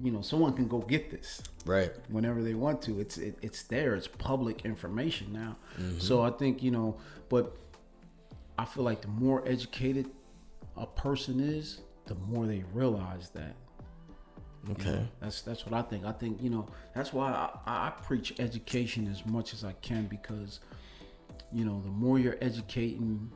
you 0.00 0.12
know 0.12 0.20
someone 0.22 0.52
can 0.54 0.68
go 0.68 0.78
get 0.78 1.10
this 1.10 1.42
Right. 1.66 1.90
whenever 2.08 2.42
they 2.42 2.54
want 2.54 2.80
to. 2.82 3.00
It's 3.00 3.18
it, 3.18 3.36
it's 3.42 3.62
there. 3.64 3.96
It's 3.96 4.06
public 4.06 4.64
information 4.64 5.32
now. 5.32 5.56
Mm-hmm. 5.80 5.98
So 5.98 6.22
I 6.22 6.30
think 6.30 6.62
you 6.62 6.70
know, 6.70 6.96
but 7.28 7.56
I 8.58 8.64
feel 8.64 8.84
like 8.84 9.02
the 9.02 9.08
more 9.08 9.46
educated 9.46 10.10
a 10.76 10.86
person 10.86 11.40
is, 11.40 11.80
the 12.06 12.14
more 12.14 12.46
they 12.46 12.64
realize 12.72 13.30
that. 13.30 13.54
You 14.66 14.74
Okay. 14.74 14.90
know, 14.90 15.08
that's 15.20 15.42
that's 15.42 15.66
what 15.66 15.74
I 15.74 15.82
think. 15.82 16.04
I 16.04 16.12
think 16.12 16.42
you 16.42 16.48
know 16.50 16.66
that's 16.94 17.12
why 17.12 17.30
I, 17.66 17.88
I 17.88 17.90
preach 17.90 18.34
education 18.38 19.06
as 19.10 19.26
much 19.26 19.52
as 19.52 19.62
I 19.64 19.72
can 19.82 20.06
because 20.06 20.60
you 21.52 21.64
know 21.64 21.80
the 21.82 21.90
more 21.90 22.18
you're 22.18 22.38
educating 22.40 23.30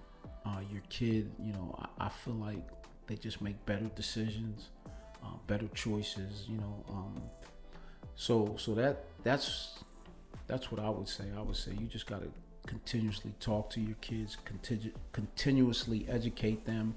uh, 0.47 0.61
your 0.71 0.81
kid, 0.89 1.31
you 1.39 1.53
know 1.53 1.75
I, 2.01 2.07
I 2.07 2.09
feel 2.09 2.35
like 2.35 2.67
they 3.07 3.17
just 3.17 3.43
make 3.43 3.65
better 3.67 3.91
decisions, 3.95 4.69
uh, 5.23 5.37
better 5.47 5.69
choices. 5.75 6.47
You 6.49 6.59
know, 6.59 6.85
um, 6.89 7.21
so 8.17 8.57
so 8.59 8.75
that 8.77 9.05
that's 9.23 9.85
that's 10.47 10.73
what 10.73 10.81
I 10.81 10.89
would 10.89 11.09
say. 11.09 11.25
I 11.37 11.43
would 11.43 11.57
say 11.57 11.73
you 11.79 11.87
just 11.87 12.07
got 12.07 12.23
to 12.23 12.31
continuously 12.69 13.33
talk 13.41 13.71
to 13.71 13.81
your 13.81 13.97
kids, 14.03 14.37
continu- 14.45 14.93
continuously 15.13 16.07
educate 16.09 16.65
them, 16.67 16.95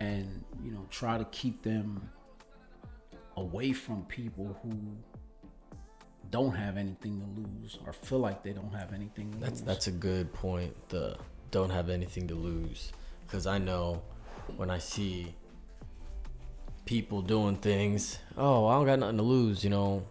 and 0.00 0.44
you 0.62 0.70
know 0.70 0.86
try 0.90 1.16
to 1.18 1.24
keep 1.26 1.62
them 1.62 2.08
away 3.36 3.72
from 3.72 4.04
people 4.04 4.56
who 4.62 4.70
don't 6.30 6.54
have 6.54 6.76
anything 6.76 7.18
to 7.20 7.40
lose 7.40 7.78
or 7.86 7.92
feel 7.92 8.18
like 8.18 8.42
they 8.42 8.52
don't 8.52 8.74
have 8.74 8.92
anything 8.92 9.32
to 9.32 9.38
That's 9.38 9.60
lose. 9.60 9.62
that's 9.62 9.86
a 9.86 9.92
good 9.92 10.32
point. 10.34 10.74
The 10.90 11.16
don't 11.50 11.70
have 11.70 11.88
anything 11.88 12.28
to 12.28 12.34
lose, 12.34 12.92
because 13.26 13.46
I 13.46 13.56
know 13.58 14.02
when 14.58 14.70
I 14.70 14.78
see 14.78 15.34
people 16.84 17.22
doing 17.22 17.56
things, 17.56 18.18
oh, 18.36 18.66
I 18.66 18.74
don't 18.76 18.86
got 18.86 18.98
nothing 18.98 19.16
to 19.16 19.22
lose. 19.22 19.64
You 19.64 19.70
know, 19.70 20.06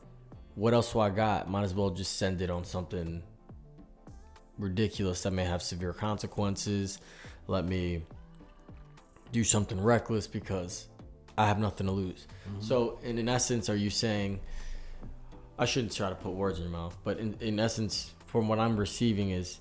what 0.56 0.74
else 0.74 0.92
do 0.94 1.00
I 1.00 1.12
got? 1.12 1.48
Might 1.50 1.64
as 1.64 1.76
well 1.76 1.92
just 1.92 2.18
send 2.18 2.42
it 2.42 2.50
on 2.50 2.64
something 2.66 3.22
ridiculous 4.58 5.22
that 5.24 5.32
may 5.32 5.46
have 5.46 5.62
severe 5.62 5.94
consequences. 5.94 7.00
Let 7.48 7.66
me 7.66 8.04
do 9.32 9.44
something 9.44 9.82
reckless 9.82 10.28
because 10.28 10.88
I 11.38 11.48
have 11.48 11.60
nothing 11.60 11.88
to 11.88 11.94
lose. 11.94 12.28
Mm-hmm. 12.50 12.62
So, 12.62 13.00
in, 13.04 13.18
in 13.18 13.30
essence, 13.30 13.70
are 13.70 13.76
you 13.76 13.90
saying? 13.90 14.40
I 15.60 15.66
shouldn't 15.66 15.96
try 15.96 16.10
to 16.10 16.16
put 16.16 16.34
words 16.34 16.60
in 16.60 16.64
your 16.64 16.72
mouth, 16.72 16.96
but 17.04 17.18
in, 17.18 17.36
in 17.40 17.60
essence, 17.60 18.14
from 18.28 18.48
what 18.48 18.60
I'm 18.60 18.78
receiving 18.78 19.32
is 19.32 19.60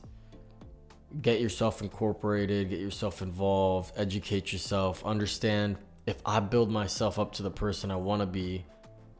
get 1.22 1.40
yourself 1.40 1.80
incorporated, 1.80 2.68
get 2.68 2.80
yourself 2.80 3.22
involved, 3.22 3.92
educate 3.96 4.52
yourself, 4.52 5.04
understand 5.06 5.78
if 6.06 6.16
I 6.24 6.40
build 6.40 6.70
myself 6.70 7.18
up 7.18 7.32
to 7.34 7.42
the 7.42 7.50
person 7.50 7.90
I 7.90 7.96
want 7.96 8.20
to 8.20 8.26
be, 8.26 8.64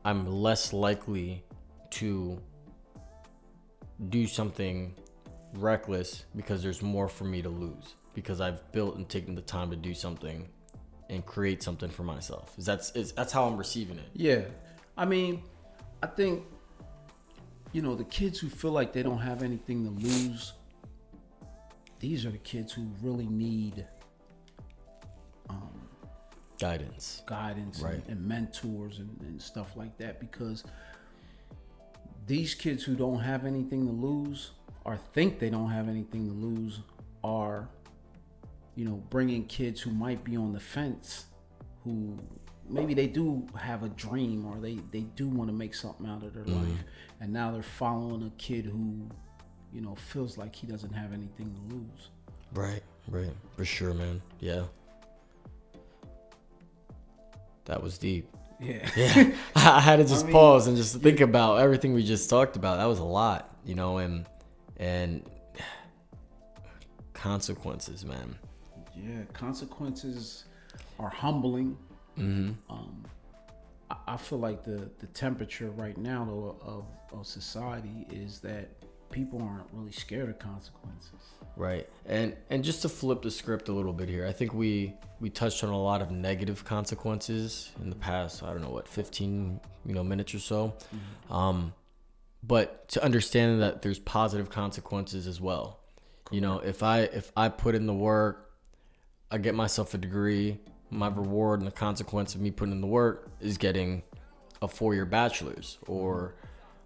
I'm 0.05 0.27
less 0.31 0.73
likely 0.73 1.45
to 1.91 2.41
do 4.09 4.27
something 4.27 4.95
reckless 5.55 6.25
because 6.35 6.63
there's 6.63 6.83
more 6.83 7.09
for 7.09 7.25
me 7.25 7.43
to 7.43 7.49
lose 7.49 7.95
because 8.15 8.41
I've 8.41 8.71
built 8.73 8.97
and 8.97 9.09
taken 9.09 9.35
the 9.35 9.43
time 9.43 9.71
to 9.71 9.77
do 9.77 9.95
something 9.95 10.49
and 11.09 11.25
create 11.25 11.63
something 11.63 11.89
for 11.91 12.03
myself. 12.03 12.55
Is 12.59 12.65
that's 12.67 12.91
that's 13.13 13.33
how 13.33 13.45
I'm 13.47 13.57
receiving 13.57 13.99
it. 13.99 14.09
Yeah. 14.15 14.43
I 14.97 15.05
mean, 15.05 15.43
I 16.03 16.07
think, 16.07 16.45
you 17.73 17.83
know, 17.83 17.95
the 17.95 18.05
kids 18.05 18.39
who 18.39 18.49
feel 18.49 18.73
like 18.73 18.93
they 18.93 19.03
don't 19.03 19.19
have 19.19 19.43
anything 19.43 19.85
to 19.85 19.91
lose, 20.07 20.55
these 22.01 22.25
are 22.27 22.31
the 22.31 22.39
kids 22.39 22.73
who 22.73 22.87
really 23.03 23.27
need 23.27 23.87
um, 25.51 25.71
Guidance. 26.59 27.23
guidance 27.27 27.81
Right. 27.81 27.95
and, 27.95 28.09
and 28.09 28.27
mentors 28.27 28.99
and, 28.99 29.15
and 29.21 29.41
stuff 29.41 29.77
like 29.77 29.97
that 29.99 30.19
because 30.21 30.65
these 32.27 32.55
kids 32.55 32.83
who 32.83 32.95
don't 32.97 33.21
have 33.21 33.45
anything 33.45 33.87
to 33.87 33.93
lose 33.93 34.53
or 34.87 34.97
think 34.97 35.39
they 35.39 35.51
don't 35.51 35.71
have 35.71 35.89
anything 35.89 36.27
to 36.27 36.33
lose 36.33 36.81
are 37.23 37.69
you 38.75 38.85
know 38.85 39.03
bringing 39.11 39.45
kids 39.47 39.81
who 39.81 39.91
might 39.91 40.23
be 40.25 40.37
on 40.37 40.53
the 40.53 40.61
fence 40.61 41.27
who 41.85 42.19
maybe 42.69 42.95
they 42.95 43.07
do 43.07 43.47
have 43.59 43.83
a 43.83 43.89
dream 43.91 44.47
or 44.47 44.57
they 44.61 44.79
they 44.93 45.03
do 45.17 45.29
want 45.29 45.49
to 45.51 45.55
make 45.55 45.75
something 45.75 46.07
out 46.07 46.23
of 46.23 46.33
their 46.33 46.45
mm-hmm. 46.45 46.71
life 46.71 46.85
and 47.21 47.33
now 47.33 47.51
they're 47.51 47.63
following 47.63 48.23
a 48.23 48.31
kid 48.39 48.65
who 48.65 49.07
you 49.73 49.81
know 49.81 49.95
feels 49.95 50.39
like 50.39 50.55
he 50.55 50.67
doesn't 50.67 50.93
have 50.93 51.13
anything 51.13 51.53
to 51.55 51.75
lose 51.75 52.11
Right, 52.57 52.83
right. 53.09 53.33
For 53.57 53.65
sure, 53.65 53.95
man. 53.95 54.23
Yeah. 54.41 54.65
That 57.67 57.83
was 57.83 57.99
deep. 57.99 58.29
yeah 58.61 58.89
Yeah. 58.97 59.33
I 59.57 59.81
had 59.81 59.97
to 59.97 60.05
just 60.05 60.25
mean, 60.25 60.33
pause 60.33 60.67
and 60.67 60.77
just 60.77 60.97
think 61.01 61.21
about 61.21 61.59
everything 61.59 61.93
we 61.93 62.03
just 62.03 62.31
talked 62.31 62.57
about. 62.57 62.79
That 62.79 62.87
was 62.87 62.99
a 62.99 63.05
lot, 63.05 63.55
you 63.65 63.75
know, 63.75 63.99
and 63.99 64.27
and 64.79 65.23
consequences, 67.13 68.05
man. 68.05 68.37
Yeah, 68.95 69.23
consequences 69.33 70.45
are 70.99 71.11
humbling. 71.11 71.77
Mm-hmm. 72.19 72.73
Um, 72.73 73.05
I, 73.91 73.97
I 74.09 74.17
feel 74.17 74.39
like 74.39 74.65
the 74.65 74.91
the 74.99 75.07
temperature 75.09 75.71
right 75.71 75.97
now 75.99 76.25
though 76.25 76.57
of 76.63 77.19
of 77.19 77.27
society 77.27 78.07
is 78.11 78.41
that 78.41 78.69
people 79.11 79.41
aren't 79.43 79.67
really 79.73 79.93
scared 79.93 80.29
of 80.29 80.39
consequences. 80.39 81.21
Right. 81.57 81.89
And 82.05 82.37
and 82.51 82.63
just 82.63 82.83
to 82.83 82.89
flip 82.89 83.23
the 83.23 83.31
script 83.31 83.69
a 83.69 83.73
little 83.73 83.93
bit 83.93 84.09
here, 84.09 84.27
I 84.27 84.33
think 84.33 84.53
we 84.53 84.95
we 85.21 85.31
touched 85.31 85.65
on 85.65 85.71
a 85.71 85.81
lot 85.81 86.03
of 86.03 86.11
negative 86.11 86.65
consequences 86.65 87.71
in 87.81 87.89
the 87.89 87.97
past, 87.97 88.43
I 88.43 88.49
don't 88.49 88.61
know 88.61 88.71
what, 88.71 88.87
15, 88.87 89.61
you 89.87 89.95
know, 89.95 90.05
minutes 90.05 90.35
or 90.35 90.39
so. 90.39 90.75
Um 91.31 91.73
but 92.47 92.89
to 92.89 93.05
understand 93.05 93.61
that 93.63 93.83
there's 93.83 93.99
positive 93.99 94.51
consequences 94.51 95.27
as 95.27 95.41
well. 95.41 95.81
You 96.31 96.41
know, 96.41 96.59
if 96.59 96.83
I 96.83 97.01
if 97.01 97.33
I 97.37 97.49
put 97.49 97.75
in 97.75 97.87
the 97.87 97.95
work, 97.95 98.51
I 99.31 99.39
get 99.39 99.55
myself 99.55 99.95
a 99.95 99.99
degree, 99.99 100.59
My 100.91 101.09
reward 101.09 101.61
and 101.61 101.67
the 101.67 101.73
consequence 101.73 102.35
of 102.35 102.41
me 102.41 102.51
putting 102.51 102.73
in 102.73 102.81
the 102.81 102.87
work 102.87 103.31
is 103.41 103.59
getting 103.59 104.03
a 104.63 104.69
four 104.69 104.95
year 104.95 105.05
bachelor's 105.07 105.79
or 105.87 106.35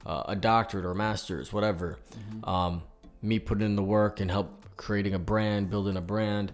uh, 0.07 0.25
a 0.29 0.37
doctorate 0.37 0.85
or 0.85 0.95
master's, 0.95 1.53
whatever. 1.53 1.99
Um, 2.45 2.83
me 3.23 3.39
putting 3.39 3.67
in 3.67 3.77
the 3.77 3.83
work 3.83 4.21
and 4.21 4.31
help 4.31 4.65
creating 4.77 5.15
a 5.15 5.19
brand, 5.19 5.69
building 5.69 5.97
a 5.97 6.01
brand, 6.01 6.53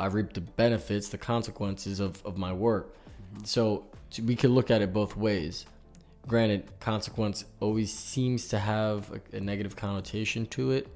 I 0.00 0.06
reap 0.06 0.32
the 0.32 0.40
benefits, 0.40 1.08
the 1.08 1.18
consequences 1.18 2.00
of, 2.00 2.24
of 2.26 2.36
my 2.36 2.52
work. 2.52 2.96
So 3.44 3.86
t- 4.10 4.22
we 4.22 4.34
can 4.34 4.52
look 4.52 4.70
at 4.70 4.82
it 4.82 4.92
both 4.92 5.16
ways. 5.16 5.66
Granted, 6.28 6.70
consequence 6.78 7.44
always 7.58 7.92
seems 7.92 8.46
to 8.48 8.58
have 8.58 9.10
a, 9.32 9.36
a 9.36 9.40
negative 9.40 9.74
connotation 9.74 10.46
to 10.46 10.70
it, 10.70 10.86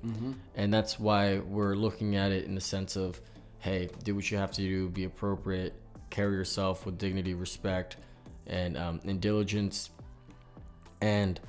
and 0.54 0.72
that's 0.72 1.00
why 1.00 1.38
we're 1.38 1.74
looking 1.74 2.14
at 2.14 2.30
it 2.30 2.44
in 2.44 2.54
the 2.54 2.60
sense 2.60 2.94
of, 2.96 3.20
hey, 3.58 3.88
do 4.04 4.14
what 4.14 4.30
you 4.30 4.38
have 4.38 4.52
to 4.52 4.62
do, 4.62 4.88
be 4.88 5.02
appropriate, 5.04 5.74
carry 6.10 6.36
yourself 6.36 6.86
with 6.86 6.96
dignity, 6.96 7.34
respect, 7.34 7.96
and 8.46 8.76
um, 8.76 9.00
and 9.04 9.20
diligence, 9.20 9.90
and 11.00 11.40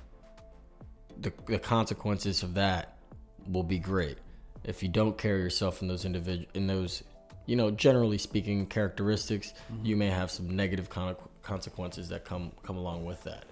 the 1.22 1.32
the 1.46 1.60
consequences 1.60 2.42
of 2.42 2.56
that 2.56 2.98
will 3.48 3.64
be 3.64 3.78
great. 3.78 4.18
If 4.64 4.82
you 4.82 4.90
don't 4.90 5.16
carry 5.18 5.42
yourself 5.42 5.84
in 5.84 5.88
those 5.88 6.04
individual 6.04 6.48
in 6.56 6.66
those, 6.66 7.04
you 7.46 7.56
know, 7.56 7.70
generally 7.70 8.18
speaking, 8.18 8.66
characteristics, 8.66 9.54
you 9.84 9.96
may 9.96 10.10
have 10.10 10.32
some 10.32 10.50
negative 10.56 10.90
con- 10.90 11.16
consequences 11.44 12.10
that 12.10 12.26
come 12.26 12.52
come 12.64 12.78
along 12.78 13.06
with 13.06 13.24
that. 13.24 13.46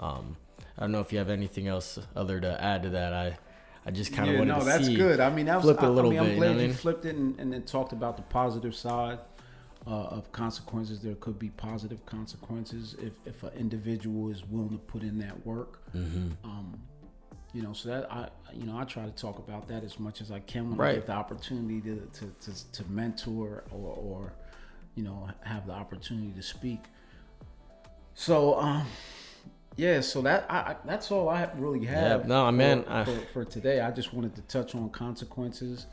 Um, 0.00 0.36
I 0.76 0.80
don't 0.80 0.92
know 0.92 1.00
if 1.00 1.12
you 1.12 1.18
have 1.18 1.30
anything 1.30 1.68
else 1.68 1.98
other 2.16 2.40
to 2.40 2.62
add 2.62 2.82
to 2.82 2.90
that. 2.90 3.12
I 3.12 3.38
I 3.84 3.90
just 3.90 4.12
kind 4.12 4.28
of 4.28 4.34
yeah, 4.34 4.40
wanted 4.40 4.52
no, 4.52 4.58
to 4.60 4.64
that's 4.64 4.86
see 4.86 4.96
good. 4.96 5.20
I 5.20 5.30
mean, 5.30 5.46
that 5.46 5.56
was, 5.56 5.64
flip 5.64 5.82
I, 5.82 5.86
a 5.86 5.90
little 5.90 6.10
I 6.10 6.14
mean, 6.14 6.22
bit. 6.22 6.26
I'm 6.26 6.32
you 6.32 6.36
glad 6.36 6.46
know 6.56 6.62
you 6.62 6.68
mean? 6.68 6.76
flipped 6.76 7.04
it 7.04 7.16
and, 7.16 7.38
and 7.40 7.52
then 7.52 7.62
talked 7.62 7.92
about 7.92 8.16
the 8.16 8.22
positive 8.24 8.74
side 8.74 9.18
uh, 9.86 9.90
of 9.90 10.30
consequences. 10.32 11.00
There 11.00 11.14
could 11.14 11.38
be 11.38 11.48
positive 11.50 12.04
consequences 12.04 12.94
if, 13.00 13.14
if 13.24 13.42
an 13.42 13.52
individual 13.58 14.30
is 14.30 14.44
willing 14.44 14.70
to 14.70 14.78
put 14.78 15.02
in 15.02 15.18
that 15.20 15.46
work. 15.46 15.82
Mm-hmm. 15.94 16.32
Um, 16.44 16.78
you 17.52 17.62
know, 17.62 17.72
so 17.72 17.88
that 17.88 18.12
I, 18.12 18.28
you 18.52 18.66
know, 18.66 18.76
I 18.78 18.84
try 18.84 19.04
to 19.04 19.10
talk 19.10 19.38
about 19.38 19.66
that 19.68 19.82
as 19.82 19.98
much 19.98 20.20
as 20.20 20.30
I 20.30 20.40
can 20.40 20.76
when 20.76 20.86
I 20.86 20.94
get 20.94 21.06
the 21.06 21.12
opportunity 21.12 21.80
to, 21.80 22.08
to, 22.20 22.52
to, 22.52 22.72
to 22.72 22.90
mentor 22.90 23.64
or, 23.72 23.94
or, 23.94 24.32
you 24.94 25.02
know, 25.02 25.28
have 25.42 25.66
the 25.66 25.72
opportunity 25.72 26.32
to 26.32 26.42
speak. 26.42 26.84
So, 28.14 28.60
um, 28.60 28.86
yeah, 29.76 30.00
so 30.00 30.22
that 30.22 30.46
I, 30.50 30.56
I 30.58 30.76
that's 30.84 31.10
all 31.10 31.28
I 31.28 31.48
really 31.56 31.86
have. 31.86 32.26
no, 32.26 32.50
for, 32.50 32.90
I- 32.92 33.04
for, 33.04 33.20
for 33.32 33.44
today. 33.44 33.80
I 33.80 33.90
just 33.90 34.12
wanted 34.12 34.34
to 34.36 34.42
touch 34.42 34.74
on 34.74 34.90
consequences. 34.90 35.86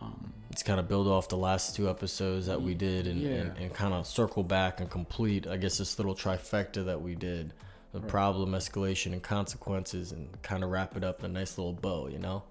Um, 0.00 0.32
It's 0.50 0.62
kind 0.62 0.80
of 0.80 0.88
build 0.88 1.06
off 1.08 1.28
the 1.28 1.36
last 1.36 1.76
two 1.76 1.88
episodes 1.88 2.46
that 2.46 2.60
we 2.60 2.74
did 2.74 3.06
and, 3.06 3.20
Yeah. 3.20 3.30
and, 3.32 3.58
and 3.58 3.74
kind 3.74 3.92
of 3.94 4.06
circle 4.06 4.42
back 4.42 4.80
and 4.80 4.90
complete, 4.90 5.46
I 5.46 5.56
guess, 5.58 5.78
this 5.78 5.98
little 5.98 6.14
trifecta 6.14 6.84
that 6.86 7.00
we 7.00 7.14
did 7.14 7.52
the 7.92 8.00
problem, 8.00 8.52
escalation, 8.52 9.12
and 9.12 9.22
consequences, 9.22 10.12
and 10.12 10.28
kind 10.42 10.62
of 10.64 10.70
wrap 10.70 10.96
it 10.96 11.02
up 11.04 11.20
in 11.20 11.26
a 11.26 11.28
nice 11.28 11.58
little 11.58 11.72
bow, 11.72 12.06
you 12.08 12.18
know? 12.20 12.42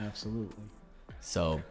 absolutely. 0.00 0.64
So, 1.20 1.62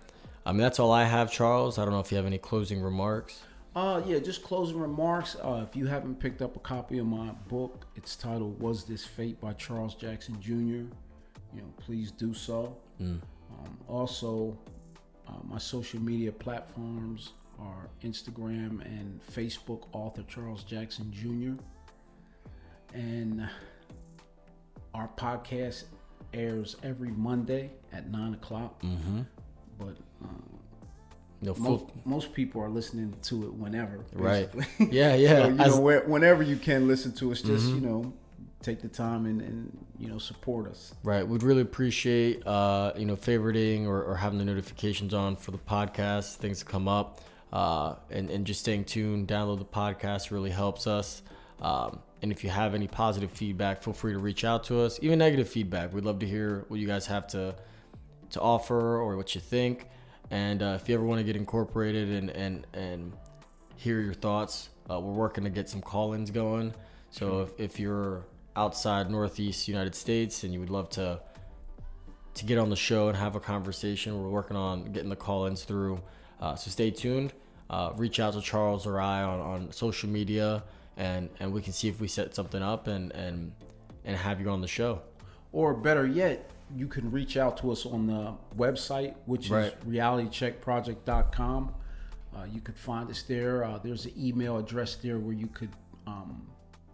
I 0.45 0.51
mean, 0.53 0.61
that's 0.61 0.79
all 0.79 0.91
I 0.91 1.03
have, 1.03 1.29
Charles. 1.31 1.77
I 1.77 1.83
don't 1.83 1.93
know 1.93 1.99
if 1.99 2.11
you 2.11 2.17
have 2.17 2.25
any 2.25 2.37
closing 2.37 2.81
remarks. 2.81 3.41
Uh, 3.79 4.03
yeah, 4.05 4.19
just 4.19 4.43
closing 4.43 4.77
remarks. 4.77 5.37
Uh, 5.41 5.65
if 5.65 5.73
you 5.73 5.85
haven't 5.85 6.19
picked 6.19 6.41
up 6.41 6.57
a 6.57 6.59
copy 6.59 6.97
of 6.97 7.05
my 7.05 7.31
book, 7.47 7.87
it's 7.95 8.17
titled 8.17 8.59
"Was 8.59 8.83
This 8.83 9.05
Fate" 9.05 9.39
by 9.39 9.53
Charles 9.53 9.95
Jackson 9.95 10.35
Jr. 10.41 10.51
You 10.51 11.61
know, 11.61 11.73
please 11.77 12.11
do 12.11 12.33
so. 12.33 12.75
Mm. 13.01 13.21
Um, 13.51 13.77
also, 13.87 14.59
uh, 15.29 15.31
my 15.45 15.57
social 15.57 16.01
media 16.01 16.29
platforms 16.29 17.31
are 17.57 17.87
Instagram 18.03 18.81
and 18.85 19.21
Facebook. 19.31 19.87
Author 19.93 20.23
Charles 20.23 20.65
Jackson 20.65 21.09
Jr. 21.13 21.63
And 22.93 23.47
our 24.93 25.09
podcast 25.15 25.85
airs 26.33 26.75
every 26.83 27.11
Monday 27.11 27.71
at 27.93 28.11
nine 28.11 28.33
o'clock. 28.33 28.81
Mm-hmm. 28.81 29.21
But 29.77 29.95
uh, 30.21 30.58
No, 31.41 31.55
most, 31.55 31.85
most 32.05 32.33
people 32.33 32.61
are 32.61 32.69
listening 32.69 33.15
to 33.23 33.43
it 33.43 33.53
whenever. 33.53 34.03
Right. 34.13 34.49
yeah, 34.79 35.15
yeah. 35.15 35.43
So, 35.43 35.47
you 35.47 35.53
know, 35.55 35.79
where, 35.79 36.01
whenever 36.05 36.43
you 36.43 36.57
can 36.57 36.87
listen 36.87 37.13
to 37.13 37.31
us, 37.31 37.41
just 37.41 37.67
Mhm. 37.67 37.75
you 37.75 37.81
know, 37.81 38.13
take 38.61 38.81
the 38.81 38.89
time 38.89 39.25
and, 39.25 39.41
and 39.41 39.85
you 39.97 40.09
know 40.09 40.17
support 40.17 40.67
us. 40.67 40.93
Right. 41.03 41.25
We'd 41.25 41.43
really 41.43 41.61
appreciate, 41.61 42.45
uh, 42.45 42.91
you 42.97 43.05
know, 43.05 43.15
favoriting 43.15 43.85
or, 43.87 44.03
or 44.03 44.15
having 44.17 44.37
the 44.37 44.43
notifications 44.45 45.13
on 45.13 45.37
for 45.37 45.51
the 45.51 45.57
podcast, 45.57 46.35
things 46.35 46.61
come 46.61 46.89
up, 46.89 47.21
uh, 47.53 47.95
and, 48.09 48.29
and 48.29 48.45
just 48.45 48.59
staying 48.59 48.83
tuned, 48.83 49.27
download 49.29 49.59
the 49.59 49.65
podcast 49.65 50.31
really 50.31 50.49
helps 50.51 50.87
us. 50.87 51.21
Um, 51.61 51.99
and 52.21 52.33
if 52.33 52.43
you 52.43 52.49
have 52.49 52.75
any 52.75 52.87
positive 52.89 53.31
feedback, 53.31 53.81
feel 53.81 53.93
free 53.93 54.11
to 54.11 54.19
reach 54.19 54.43
out 54.43 54.65
to 54.65 54.81
us. 54.81 54.99
Even 55.01 55.19
negative 55.19 55.47
feedback, 55.47 55.93
we'd 55.93 56.03
love 56.03 56.19
to 56.19 56.27
hear 56.27 56.65
what 56.67 56.81
you 56.81 56.87
guys 56.87 57.05
have 57.07 57.27
to 57.27 57.55
to 58.31 58.39
offer 58.41 58.97
or 58.99 59.15
what 59.17 59.33
you 59.35 59.41
think. 59.41 59.87
And 60.31 60.61
uh, 60.61 60.77
if 60.79 60.87
you 60.87 60.95
ever 60.95 61.03
want 61.03 61.19
to 61.19 61.23
get 61.23 61.35
incorporated 61.35 62.09
and 62.09 62.29
and 62.29 62.67
and 62.73 63.13
hear 63.75 64.01
your 64.01 64.13
thoughts, 64.13 64.69
uh, 64.89 64.99
we're 64.99 65.13
working 65.13 65.43
to 65.45 65.49
get 65.49 65.69
some 65.69 65.81
call-ins 65.81 66.31
going. 66.31 66.73
So 67.11 67.41
if, 67.41 67.59
if 67.59 67.79
you're 67.79 68.25
outside 68.55 69.09
Northeast 69.09 69.67
United 69.67 69.95
States 69.95 70.43
and 70.43 70.53
you 70.53 70.59
would 70.59 70.69
love 70.69 70.89
to 70.91 71.19
to 72.35 72.45
get 72.45 72.57
on 72.57 72.69
the 72.69 72.75
show 72.75 73.07
and 73.07 73.17
have 73.17 73.35
a 73.35 73.39
conversation, 73.39 74.21
we're 74.21 74.29
working 74.29 74.55
on 74.55 74.91
getting 74.91 75.09
the 75.09 75.15
call-ins 75.15 75.63
through. 75.63 76.01
Uh, 76.39 76.55
so 76.55 76.69
stay 76.69 76.91
tuned. 76.91 77.33
Uh, 77.69 77.91
reach 77.97 78.19
out 78.19 78.33
to 78.33 78.41
Charles 78.41 78.87
or 78.87 78.99
I 78.99 79.23
on, 79.23 79.39
on 79.39 79.71
social 79.71 80.09
media, 80.09 80.63
and 80.97 81.29
and 81.39 81.53
we 81.53 81.61
can 81.61 81.73
see 81.73 81.87
if 81.87 81.99
we 81.99 82.07
set 82.07 82.35
something 82.35 82.61
up 82.61 82.87
and 82.87 83.11
and 83.13 83.51
and 84.05 84.15
have 84.15 84.39
you 84.41 84.49
on 84.49 84.61
the 84.61 84.67
show. 84.67 85.01
Or 85.51 85.73
better 85.73 86.05
yet, 86.05 86.49
you 86.75 86.87
can 86.87 87.11
reach 87.11 87.37
out 87.37 87.57
to 87.57 87.71
us 87.71 87.85
on 87.85 88.07
the 88.07 88.33
website, 88.57 89.15
which 89.25 89.49
Right. 89.49 89.65
is 89.73 89.73
realitycheckproject.com. 89.85 91.73
Uh, 92.35 92.43
you 92.51 92.61
could 92.61 92.77
find 92.77 93.09
us 93.09 93.23
there. 93.23 93.63
Uh, 93.63 93.79
there's 93.79 94.05
an 94.05 94.13
email 94.17 94.57
address 94.57 94.95
there 94.95 95.17
where 95.17 95.33
you 95.33 95.47
could, 95.47 95.69
um, 96.05 96.47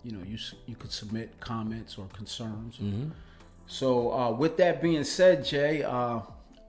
you 0.04 0.12
know, 0.12 0.24
you 0.26 0.38
you 0.66 0.76
could 0.76 0.92
submit 0.92 1.40
comments 1.40 1.98
or 1.98 2.06
concerns. 2.08 2.78
Mm-hmm. 2.78 3.10
So 3.68 4.12
uh, 4.14 4.32
with 4.32 4.58
that 4.58 4.82
being 4.82 5.04
said, 5.04 5.44
Jay, 5.44 5.84
uh, 5.84 6.20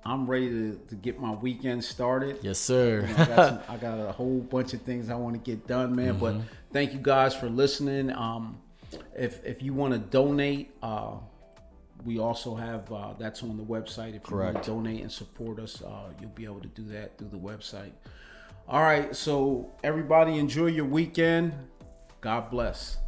I'm 0.05 0.27
ready 0.27 0.49
to, 0.49 0.81
to 0.89 0.95
get 0.95 1.21
my 1.21 1.33
weekend 1.33 1.85
started. 1.85 2.39
Yes, 2.43 2.59
sir. 2.59 3.07
You 3.09 3.15
know, 3.17 3.23
I, 3.23 3.27
got 3.27 3.49
some, 3.49 3.61
I 3.69 3.77
got 3.77 3.99
a 3.99 4.13
whole 4.13 4.41
bunch 4.41 4.73
of 4.73 4.83
things 4.83 5.11
I 5.11 5.15
want 5.17 5.35
to 5.35 5.41
get 5.41 5.67
done, 5.67 5.95
man. 5.95 6.19
But 6.19 6.37
thank 6.73 6.93
you 6.93 7.01
guys 7.01 7.35
for 7.35 7.49
listening. 7.49 8.11
Um, 8.13 8.59
if 9.17 9.45
if 9.45 9.63
you 9.63 9.75
want 9.75 9.93
to 9.93 9.99
donate, 9.99 10.75
uh, 10.83 11.15
we 12.05 12.19
also 12.19 12.55
have 12.55 12.91
uh, 12.93 13.15
that's 13.19 13.43
on 13.43 13.57
the 13.57 13.63
website. 13.63 14.15
If 14.15 14.31
you 14.31 14.37
want 14.37 14.63
to 14.63 14.71
donate 14.71 15.03
and 15.03 15.11
support 15.11 15.59
us, 15.59 15.83
uh, 15.83 16.11
you'll 16.21 16.31
be 16.31 16.45
able 16.45 16.61
to 16.61 16.69
do 16.69 16.85
that 16.89 17.19
through 17.19 17.29
the 17.29 17.39
website. 17.39 17.93
All 18.69 18.83
right, 18.83 19.15
so 19.15 19.71
everybody 19.85 20.39
enjoy 20.39 20.67
your 20.67 20.85
weekend. 20.85 21.53
God 22.21 22.51
bless. 22.51 22.99